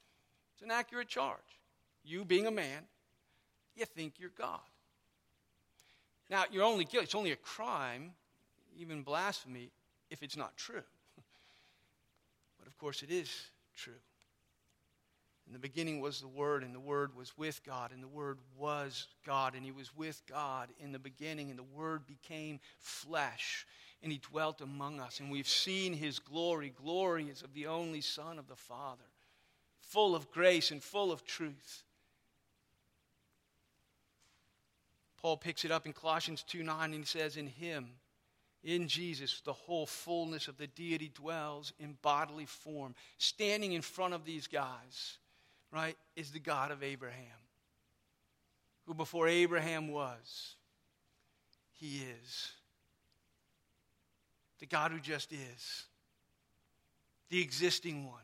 It's 0.53 0.63
an 0.63 0.71
accurate 0.71 1.07
charge. 1.07 1.37
You 2.03 2.25
being 2.25 2.47
a 2.47 2.51
man, 2.51 2.83
you 3.75 3.85
think 3.85 4.13
you're 4.19 4.31
God. 4.37 4.59
Now, 6.29 6.45
you're 6.49 6.63
only 6.63 6.85
guilty, 6.85 7.03
it's 7.03 7.15
only 7.15 7.31
a 7.31 7.37
crime, 7.37 8.11
even 8.77 9.03
blasphemy, 9.03 9.69
if 10.09 10.23
it's 10.23 10.37
not 10.37 10.55
true. 10.55 10.83
but 12.59 12.67
of 12.67 12.77
course, 12.77 13.03
it 13.03 13.11
is 13.11 13.29
true. 13.75 13.93
In 15.47 15.53
the 15.53 15.59
beginning 15.59 15.99
was 15.99 16.21
the 16.21 16.29
Word, 16.29 16.63
and 16.63 16.73
the 16.73 16.79
Word 16.79 17.13
was 17.15 17.37
with 17.37 17.61
God, 17.65 17.91
and 17.91 18.01
the 18.01 18.07
Word 18.07 18.37
was 18.57 19.07
God, 19.25 19.55
and 19.55 19.65
He 19.65 19.71
was 19.71 19.93
with 19.95 20.21
God 20.25 20.69
in 20.79 20.93
the 20.93 20.99
beginning, 20.99 21.49
and 21.49 21.59
the 21.59 21.63
Word 21.63 22.07
became 22.07 22.61
flesh, 22.79 23.65
and 24.01 24.11
He 24.11 24.19
dwelt 24.19 24.61
among 24.61 25.01
us. 25.01 25.19
And 25.19 25.29
we've 25.29 25.49
seen 25.49 25.91
His 25.91 26.19
glory. 26.19 26.71
Glory 26.81 27.25
is 27.25 27.41
of 27.41 27.53
the 27.53 27.67
only 27.67 27.99
Son 27.99 28.39
of 28.39 28.47
the 28.47 28.55
Father, 28.55 29.03
full 29.81 30.15
of 30.15 30.31
grace 30.31 30.71
and 30.71 30.81
full 30.81 31.11
of 31.11 31.25
truth. 31.25 31.83
Paul 35.21 35.37
picks 35.37 35.65
it 35.65 35.71
up 35.71 35.85
in 35.85 35.93
Colossians 35.93 36.43
2 36.43 36.63
9 36.63 36.85
and 36.85 36.93
he 36.95 37.05
says, 37.05 37.37
In 37.37 37.47
him, 37.47 37.89
in 38.63 38.87
Jesus, 38.87 39.41
the 39.41 39.53
whole 39.53 39.85
fullness 39.85 40.47
of 40.47 40.57
the 40.57 40.67
deity 40.67 41.11
dwells 41.13 41.73
in 41.79 41.97
bodily 42.01 42.45
form. 42.45 42.95
Standing 43.17 43.73
in 43.73 43.81
front 43.81 44.13
of 44.13 44.25
these 44.25 44.47
guys, 44.47 45.17
right, 45.71 45.95
is 46.15 46.31
the 46.31 46.39
God 46.39 46.71
of 46.71 46.83
Abraham, 46.83 47.25
who 48.85 48.93
before 48.93 49.27
Abraham 49.27 49.89
was, 49.89 50.55
he 51.73 52.03
is. 52.23 52.51
The 54.59 54.67
God 54.67 54.91
who 54.91 54.99
just 54.99 55.33
is, 55.33 55.85
the 57.29 57.41
existing 57.41 58.07
one, 58.07 58.21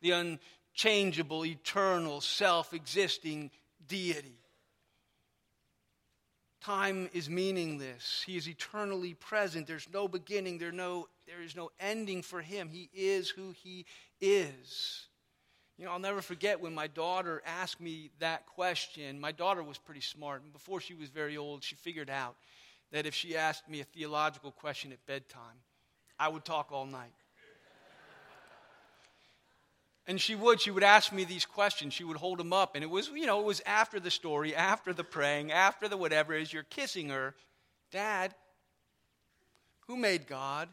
the 0.00 0.12
unchangeable, 0.12 1.44
eternal, 1.44 2.20
self 2.20 2.72
existing 2.72 3.50
deity. 3.88 4.43
Time 6.64 7.10
is 7.12 7.28
meaningless. 7.28 8.24
He 8.26 8.38
is 8.38 8.48
eternally 8.48 9.12
present. 9.12 9.66
There's 9.66 9.86
no 9.92 10.08
beginning, 10.08 10.56
there, 10.56 10.72
no, 10.72 11.08
there 11.26 11.42
is 11.42 11.54
no 11.54 11.70
ending 11.78 12.22
for 12.22 12.40
him. 12.40 12.70
He 12.70 12.88
is 12.94 13.28
who 13.28 13.54
he 13.62 13.84
is. 14.18 15.08
You 15.76 15.84
know, 15.84 15.90
I'll 15.90 15.98
never 15.98 16.22
forget 16.22 16.58
when 16.58 16.74
my 16.74 16.86
daughter 16.86 17.42
asked 17.44 17.82
me 17.82 18.08
that 18.18 18.46
question. 18.46 19.20
My 19.20 19.30
daughter 19.30 19.62
was 19.62 19.76
pretty 19.76 20.00
smart, 20.00 20.42
and 20.42 20.54
before 20.54 20.80
she 20.80 20.94
was 20.94 21.10
very 21.10 21.36
old, 21.36 21.62
she 21.62 21.74
figured 21.74 22.08
out 22.08 22.36
that 22.92 23.04
if 23.04 23.14
she 23.14 23.36
asked 23.36 23.68
me 23.68 23.80
a 23.80 23.84
theological 23.84 24.50
question 24.50 24.90
at 24.90 25.04
bedtime, 25.04 25.60
I 26.18 26.28
would 26.28 26.46
talk 26.46 26.72
all 26.72 26.86
night. 26.86 27.12
And 30.06 30.20
she 30.20 30.34
would, 30.34 30.60
she 30.60 30.70
would 30.70 30.82
ask 30.82 31.12
me 31.12 31.24
these 31.24 31.46
questions. 31.46 31.94
She 31.94 32.04
would 32.04 32.18
hold 32.18 32.38
them 32.38 32.52
up. 32.52 32.74
And 32.74 32.84
it 32.84 32.90
was, 32.90 33.08
you 33.08 33.26
know, 33.26 33.40
it 33.40 33.46
was 33.46 33.62
after 33.64 33.98
the 33.98 34.10
story, 34.10 34.54
after 34.54 34.92
the 34.92 35.04
praying, 35.04 35.50
after 35.50 35.88
the 35.88 35.96
whatever, 35.96 36.34
as 36.34 36.52
you're 36.52 36.62
kissing 36.64 37.08
her. 37.08 37.34
Dad, 37.90 38.34
who 39.86 39.96
made 39.96 40.26
God? 40.26 40.68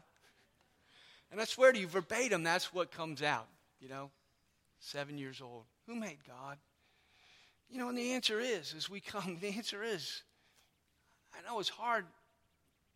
And 1.30 1.40
I 1.40 1.44
swear 1.44 1.72
to 1.72 1.78
you, 1.78 1.86
verbatim, 1.86 2.42
that's 2.42 2.74
what 2.74 2.90
comes 2.90 3.22
out, 3.22 3.48
you 3.80 3.88
know, 3.88 4.10
seven 4.80 5.16
years 5.16 5.40
old. 5.40 5.64
Who 5.86 5.94
made 5.94 6.18
God? 6.26 6.58
You 7.70 7.78
know, 7.78 7.88
and 7.88 7.96
the 7.96 8.12
answer 8.12 8.38
is, 8.38 8.74
as 8.76 8.90
we 8.90 9.00
come, 9.00 9.38
the 9.40 9.48
answer 9.48 9.82
is, 9.82 10.22
I 11.32 11.48
know 11.48 11.58
it's 11.58 11.70
hard 11.70 12.04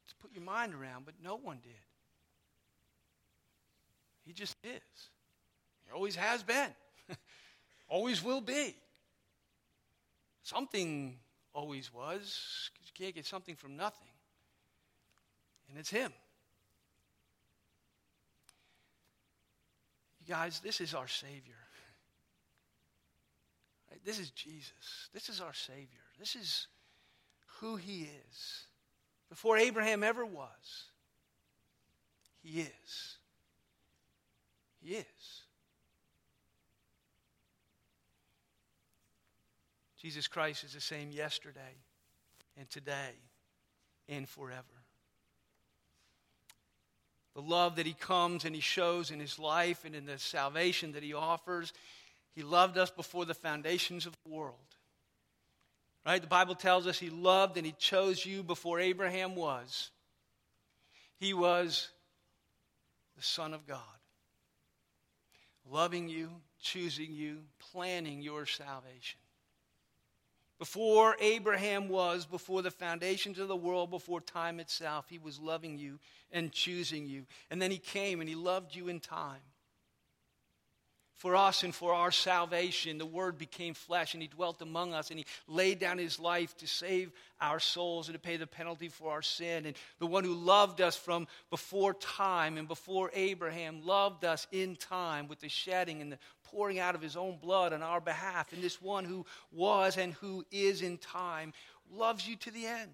to 0.08 0.14
put 0.16 0.32
your 0.34 0.44
mind 0.44 0.74
around, 0.74 1.06
but 1.06 1.14
no 1.22 1.36
one 1.36 1.60
did. 1.62 1.72
He 4.26 4.34
just 4.34 4.56
is. 4.62 5.10
Always 5.94 6.16
has 6.16 6.42
been, 6.42 6.70
always 7.88 8.22
will 8.22 8.40
be. 8.40 8.76
Something 10.42 11.16
always 11.54 11.92
was, 11.92 12.70
because 12.72 12.86
you 12.86 13.04
can't 13.04 13.14
get 13.14 13.26
something 13.26 13.56
from 13.56 13.76
nothing. 13.76 14.08
And 15.68 15.78
it's 15.78 15.90
Him. 15.90 16.12
You 20.20 20.34
guys, 20.34 20.60
this 20.60 20.80
is 20.80 20.94
our 20.94 21.08
Savior. 21.08 21.54
Right? 23.90 24.00
This 24.04 24.18
is 24.18 24.30
Jesus. 24.30 25.08
This 25.14 25.28
is 25.28 25.40
our 25.40 25.54
Savior. 25.54 25.86
This 26.18 26.36
is 26.36 26.66
who 27.60 27.76
He 27.76 28.02
is. 28.02 28.66
Before 29.28 29.56
Abraham 29.56 30.04
ever 30.04 30.24
was, 30.24 30.90
He 32.42 32.60
is. 32.60 33.16
He 34.82 34.94
is. 34.94 35.45
Jesus 40.00 40.28
Christ 40.28 40.64
is 40.64 40.74
the 40.74 40.80
same 40.80 41.10
yesterday 41.10 41.60
and 42.56 42.68
today 42.70 43.14
and 44.08 44.28
forever. 44.28 44.62
the 47.34 47.42
love 47.42 47.76
that 47.76 47.84
he 47.84 47.92
comes 47.92 48.46
and 48.46 48.54
he 48.54 48.62
shows 48.62 49.10
in 49.10 49.20
his 49.20 49.38
life 49.38 49.84
and 49.84 49.94
in 49.94 50.06
the 50.06 50.18
salvation 50.18 50.92
that 50.92 51.02
he 51.02 51.12
offers. 51.12 51.70
He 52.34 52.42
loved 52.42 52.78
us 52.78 52.90
before 52.90 53.26
the 53.26 53.34
foundations 53.34 54.06
of 54.06 54.16
the 54.24 54.30
world. 54.30 54.56
Right? 56.06 56.20
The 56.22 56.28
Bible 56.28 56.54
tells 56.54 56.86
us 56.86 56.98
he 56.98 57.10
loved 57.10 57.58
and 57.58 57.66
he 57.66 57.74
chose 57.78 58.24
you 58.24 58.42
before 58.42 58.80
Abraham 58.80 59.34
was. 59.34 59.90
He 61.18 61.34
was 61.34 61.90
the 63.16 63.22
Son 63.22 63.52
of 63.52 63.66
God, 63.66 63.80
loving 65.70 66.08
you, 66.08 66.30
choosing 66.60 67.12
you, 67.12 67.40
planning 67.72 68.22
your 68.22 68.46
salvation. 68.46 69.20
Before 70.58 71.16
Abraham 71.20 71.88
was, 71.88 72.24
before 72.24 72.62
the 72.62 72.70
foundations 72.70 73.38
of 73.38 73.48
the 73.48 73.56
world, 73.56 73.90
before 73.90 74.20
time 74.20 74.58
itself, 74.58 75.06
he 75.08 75.18
was 75.18 75.38
loving 75.38 75.78
you 75.78 75.98
and 76.32 76.50
choosing 76.50 77.06
you. 77.06 77.26
And 77.50 77.60
then 77.60 77.70
he 77.70 77.78
came 77.78 78.20
and 78.20 78.28
he 78.28 78.34
loved 78.34 78.74
you 78.74 78.88
in 78.88 79.00
time 79.00 79.42
for 81.16 81.34
us 81.34 81.62
and 81.62 81.74
for 81.74 81.92
our 81.92 82.10
salvation. 82.10 82.98
The 82.98 83.06
Word 83.06 83.38
became 83.38 83.74
flesh 83.74 84.14
and 84.14 84.22
He 84.22 84.28
dwelt 84.28 84.60
among 84.62 84.94
us 84.94 85.10
and 85.10 85.18
He 85.18 85.26
laid 85.48 85.78
down 85.78 85.98
His 85.98 86.20
life 86.20 86.56
to 86.58 86.66
save 86.66 87.10
our 87.40 87.58
souls 87.58 88.08
and 88.08 88.14
to 88.14 88.20
pay 88.20 88.36
the 88.36 88.46
penalty 88.46 88.88
for 88.88 89.10
our 89.10 89.22
sin. 89.22 89.66
And 89.66 89.76
the 89.98 90.06
one 90.06 90.24
who 90.24 90.34
loved 90.34 90.80
us 90.80 90.96
from 90.96 91.26
before 91.50 91.94
time 91.94 92.58
and 92.58 92.68
before 92.68 93.10
Abraham 93.14 93.84
loved 93.84 94.24
us 94.24 94.46
in 94.52 94.76
time 94.76 95.26
with 95.26 95.40
the 95.40 95.48
shedding 95.48 96.02
and 96.02 96.12
the 96.12 96.18
pouring 96.50 96.78
out 96.78 96.94
of 96.94 97.02
His 97.02 97.16
own 97.16 97.38
blood 97.38 97.72
on 97.72 97.82
our 97.82 98.00
behalf. 98.00 98.52
And 98.52 98.62
this 98.62 98.80
one 98.80 99.04
who 99.04 99.26
was 99.52 99.96
and 99.96 100.12
who 100.14 100.44
is 100.50 100.82
in 100.82 100.98
time 100.98 101.52
loves 101.92 102.26
you 102.26 102.36
to 102.36 102.50
the 102.50 102.66
end. 102.66 102.90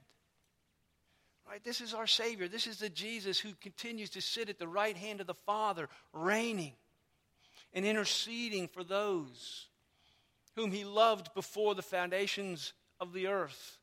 Right? 1.49 1.63
This 1.65 1.81
is 1.81 1.93
our 1.93 2.07
Savior. 2.07 2.49
This 2.49 2.67
is 2.67 2.79
the 2.79 2.89
Jesus 2.89 3.39
who 3.39 3.51
continues 3.61 4.11
to 4.11 4.21
sit 4.21 4.49
at 4.49 4.59
the 4.59 4.69
right 4.69 4.97
hand 4.97 5.21
of 5.21 5.27
the 5.27 5.35
Father, 5.35 5.89
reigning 6.13 6.73
and 7.75 7.85
interceding 7.85 8.69
for 8.69 8.85
those 8.85 9.69
whom 10.57 10.71
he 10.71 10.85
loved 10.85 11.35
before 11.35 11.75
the 11.75 11.83
foundations 11.83 12.73
of 13.01 13.13
the 13.13 13.27
earth. 13.27 13.79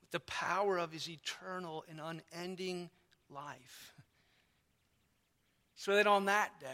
With 0.00 0.10
the 0.10 0.20
power 0.20 0.78
of 0.78 0.92
his 0.92 1.08
eternal 1.08 1.84
and 1.88 2.00
unending 2.00 2.90
life. 3.28 3.94
So 5.80 5.94
that 5.94 6.06
on 6.06 6.26
that 6.26 6.60
day, 6.60 6.66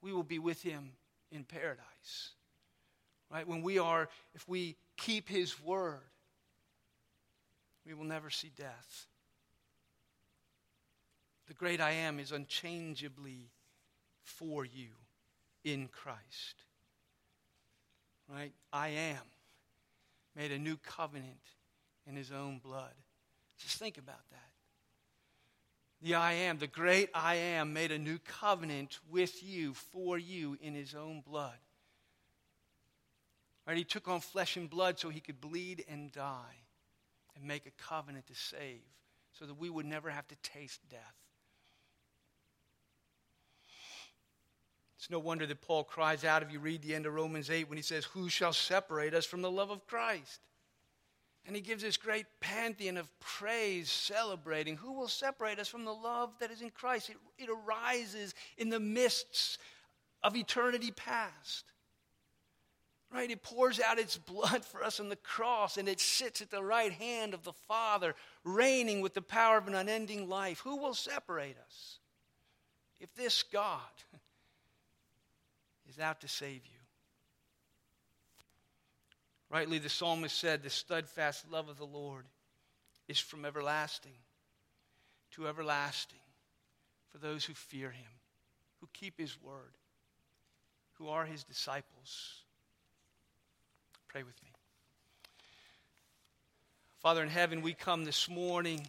we 0.00 0.10
will 0.10 0.22
be 0.22 0.38
with 0.38 0.62
him 0.62 0.92
in 1.30 1.44
paradise. 1.44 2.30
Right? 3.30 3.46
When 3.46 3.60
we 3.60 3.78
are, 3.78 4.08
if 4.34 4.48
we 4.48 4.76
keep 4.96 5.28
his 5.28 5.62
word, 5.62 6.00
we 7.84 7.92
will 7.92 8.06
never 8.06 8.30
see 8.30 8.52
death. 8.56 9.06
The 11.48 11.52
great 11.52 11.78
I 11.82 11.90
am 11.90 12.18
is 12.18 12.32
unchangeably 12.32 13.50
for 14.22 14.64
you 14.64 14.92
in 15.62 15.86
Christ. 15.88 16.64
Right? 18.32 18.54
I 18.72 18.88
am 18.88 19.20
made 20.34 20.52
a 20.52 20.58
new 20.58 20.78
covenant 20.78 21.44
in 22.06 22.16
his 22.16 22.32
own 22.32 22.60
blood. 22.64 22.94
Just 23.58 23.76
think 23.76 23.98
about 23.98 24.26
that. 24.30 24.49
The 26.02 26.14
I 26.14 26.32
am, 26.32 26.58
the 26.58 26.66
great 26.66 27.10
I 27.14 27.34
am, 27.34 27.72
made 27.72 27.92
a 27.92 27.98
new 27.98 28.18
covenant 28.18 28.98
with 29.10 29.42
you, 29.42 29.74
for 29.74 30.18
you, 30.18 30.56
in 30.62 30.74
his 30.74 30.94
own 30.94 31.20
blood. 31.20 31.58
Right? 33.66 33.76
He 33.76 33.84
took 33.84 34.08
on 34.08 34.20
flesh 34.20 34.56
and 34.56 34.68
blood 34.68 34.98
so 34.98 35.10
he 35.10 35.20
could 35.20 35.40
bleed 35.40 35.84
and 35.88 36.10
die 36.10 36.64
and 37.36 37.44
make 37.44 37.66
a 37.66 37.82
covenant 37.82 38.26
to 38.28 38.34
save 38.34 38.80
so 39.32 39.44
that 39.44 39.58
we 39.58 39.70
would 39.70 39.86
never 39.86 40.10
have 40.10 40.26
to 40.28 40.36
taste 40.36 40.80
death. 40.88 41.14
It's 44.98 45.10
no 45.10 45.18
wonder 45.18 45.46
that 45.46 45.62
Paul 45.62 45.84
cries 45.84 46.24
out 46.24 46.42
if 46.42 46.52
you 46.52 46.60
read 46.60 46.82
the 46.82 46.94
end 46.94 47.06
of 47.06 47.14
Romans 47.14 47.48
8 47.48 47.68
when 47.68 47.78
he 47.78 47.82
says, 47.82 48.04
Who 48.06 48.28
shall 48.28 48.52
separate 48.52 49.14
us 49.14 49.24
from 49.24 49.40
the 49.40 49.50
love 49.50 49.70
of 49.70 49.86
Christ? 49.86 50.40
And 51.50 51.56
he 51.56 51.62
gives 51.62 51.82
this 51.82 51.96
great 51.96 52.26
pantheon 52.38 52.96
of 52.96 53.10
praise 53.18 53.90
celebrating. 53.90 54.76
Who 54.76 54.92
will 54.92 55.08
separate 55.08 55.58
us 55.58 55.66
from 55.66 55.84
the 55.84 55.92
love 55.92 56.30
that 56.38 56.52
is 56.52 56.62
in 56.62 56.70
Christ? 56.70 57.10
It, 57.10 57.16
it 57.38 57.48
arises 57.50 58.36
in 58.56 58.68
the 58.68 58.78
mists 58.78 59.58
of 60.22 60.36
eternity 60.36 60.92
past. 60.92 61.64
Right? 63.12 63.32
It 63.32 63.42
pours 63.42 63.80
out 63.80 63.98
its 63.98 64.16
blood 64.16 64.64
for 64.64 64.84
us 64.84 65.00
on 65.00 65.08
the 65.08 65.16
cross, 65.16 65.76
and 65.76 65.88
it 65.88 65.98
sits 65.98 66.40
at 66.40 66.52
the 66.52 66.62
right 66.62 66.92
hand 66.92 67.34
of 67.34 67.42
the 67.42 67.52
Father, 67.52 68.14
reigning 68.44 69.00
with 69.00 69.14
the 69.14 69.20
power 69.20 69.58
of 69.58 69.66
an 69.66 69.74
unending 69.74 70.28
life. 70.28 70.60
Who 70.60 70.76
will 70.76 70.94
separate 70.94 71.56
us? 71.66 71.98
If 73.00 73.12
this 73.16 73.42
God, 73.42 73.80
is 75.88 75.98
out 75.98 76.20
to 76.20 76.28
save 76.28 76.64
you. 76.64 76.79
Rightly, 79.50 79.78
the 79.78 79.88
psalmist 79.88 80.38
said, 80.38 80.62
The 80.62 80.70
steadfast 80.70 81.50
love 81.50 81.68
of 81.68 81.76
the 81.76 81.84
Lord 81.84 82.24
is 83.08 83.18
from 83.18 83.44
everlasting 83.44 84.14
to 85.32 85.48
everlasting 85.48 86.20
for 87.10 87.18
those 87.18 87.44
who 87.44 87.54
fear 87.54 87.90
him, 87.90 88.10
who 88.80 88.88
keep 88.92 89.18
his 89.18 89.36
word, 89.42 89.76
who 90.94 91.08
are 91.08 91.24
his 91.24 91.42
disciples. 91.42 92.42
Pray 94.06 94.22
with 94.22 94.40
me. 94.44 94.50
Father 97.00 97.22
in 97.22 97.28
heaven, 97.28 97.62
we 97.62 97.72
come 97.72 98.04
this 98.04 98.28
morning. 98.28 98.86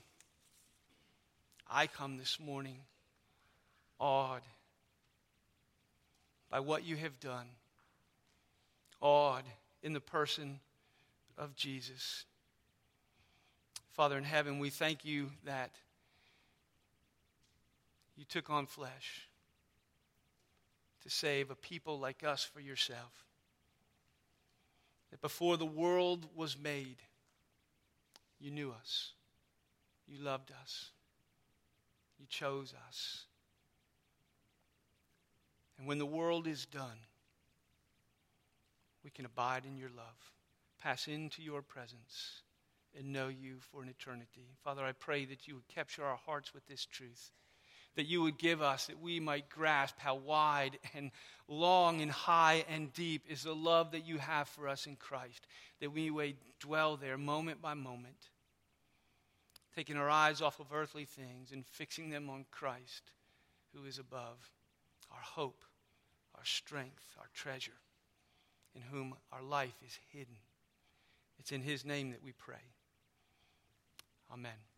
I 1.68 1.88
come 1.88 2.18
this 2.18 2.39
morning 2.39 2.78
awed 3.99 4.41
by 6.51 6.59
what 6.59 6.84
you 6.84 6.97
have 6.97 7.20
done, 7.20 7.47
awed 8.99 9.45
in 9.84 9.93
the 9.93 10.01
person 10.01 10.59
of 11.38 11.55
Jesus. 11.55 12.25
Father 13.91 14.17
in 14.17 14.23
heaven, 14.23 14.59
we 14.59 14.69
thank 14.69 15.03
you 15.03 15.32
that 15.45 15.71
you 18.15 18.25
took 18.25 18.49
on 18.49 18.65
flesh 18.65 19.27
to 21.03 21.09
save 21.09 21.49
a 21.49 21.55
people 21.55 21.99
like 21.99 22.23
us 22.23 22.43
for 22.43 22.59
yourself. 22.59 23.25
That 25.09 25.21
before 25.21 25.57
the 25.57 25.65
world 25.65 26.27
was 26.36 26.57
made, 26.57 26.97
you 28.39 28.51
knew 28.51 28.71
us, 28.71 29.13
you 30.07 30.17
loved 30.19 30.51
us, 30.61 30.91
you 32.19 32.25
chose 32.27 32.73
us. 32.88 33.25
And 35.77 35.88
when 35.88 35.97
the 35.97 36.05
world 36.05 36.47
is 36.47 36.65
done, 36.65 36.99
we 39.04 39.10
can 39.10 39.26
abide 39.26 39.66
in 39.66 39.78
your 39.78 39.89
love, 39.89 40.32
pass 40.82 41.08
into 41.08 41.41
your 41.41 41.62
presence, 41.62 42.43
and 42.97 43.14
know 43.14 43.28
you 43.30 43.56
for 43.72 43.82
an 43.82 43.89
eternity. 43.89 44.49
Father, 44.64 44.84
I 44.84 44.91
pray 44.91 45.26
that 45.26 45.47
you 45.47 45.56
would 45.56 45.68
capture 45.68 46.04
our 46.04 46.18
hearts 46.18 46.54
with 46.54 46.68
this 46.68 46.86
truth, 46.86 47.32
that 47.95 48.06
you 48.06 48.22
would 48.22 48.38
give 48.38 48.62
us, 48.62 48.88
that 48.88 49.02
we 49.02 49.20
might 49.20 49.49
grasp 49.49 49.95
how 49.97 50.16
wide 50.16 50.78
and 50.93 51.12
long 51.47 52.02
and 52.02 52.12
high 52.12 52.66
and 52.70 52.93
deep 52.93 53.24
is 53.30 53.43
the 53.43 53.56
love 53.56 53.91
that 53.91 54.06
you 54.06 54.18
have 54.18 54.47
for 54.47 54.68
us 54.68 54.86
in 54.86 54.95
Christ, 54.95 55.45
that 55.80 55.91
we 55.91 56.10
may 56.10 56.36
dwell 56.60 56.97
there 56.97 57.18
moment 57.18 57.62
by 57.62 57.74
moment, 57.74 58.30
taking 59.76 59.97
our 59.97 60.10
eyes 60.10 60.41
off 60.41 60.60
of 60.60 60.74
earthly 60.74 61.06
things 61.06 61.52
and 61.52 61.66
fixing 61.66 62.10
them 62.10 62.30
on 62.30 62.45
Christ, 62.52 63.12
who 63.74 63.86
is 63.86 63.99
above, 63.99 64.52
our 65.12 65.22
hope 65.22 65.64
our 66.41 66.45
strength, 66.45 67.04
our 67.20 67.30
treasure, 67.34 67.78
in 68.76 68.82
whom 68.82 69.15
our 69.32 69.41
life 69.41 69.76
is 69.86 69.97
hidden. 70.11 70.36
It's 71.39 71.51
in 71.51 71.61
His 71.61 71.86
name 71.86 72.11
that 72.11 72.24
we 72.24 72.32
pray. 72.32 72.63
Amen. 74.32 74.70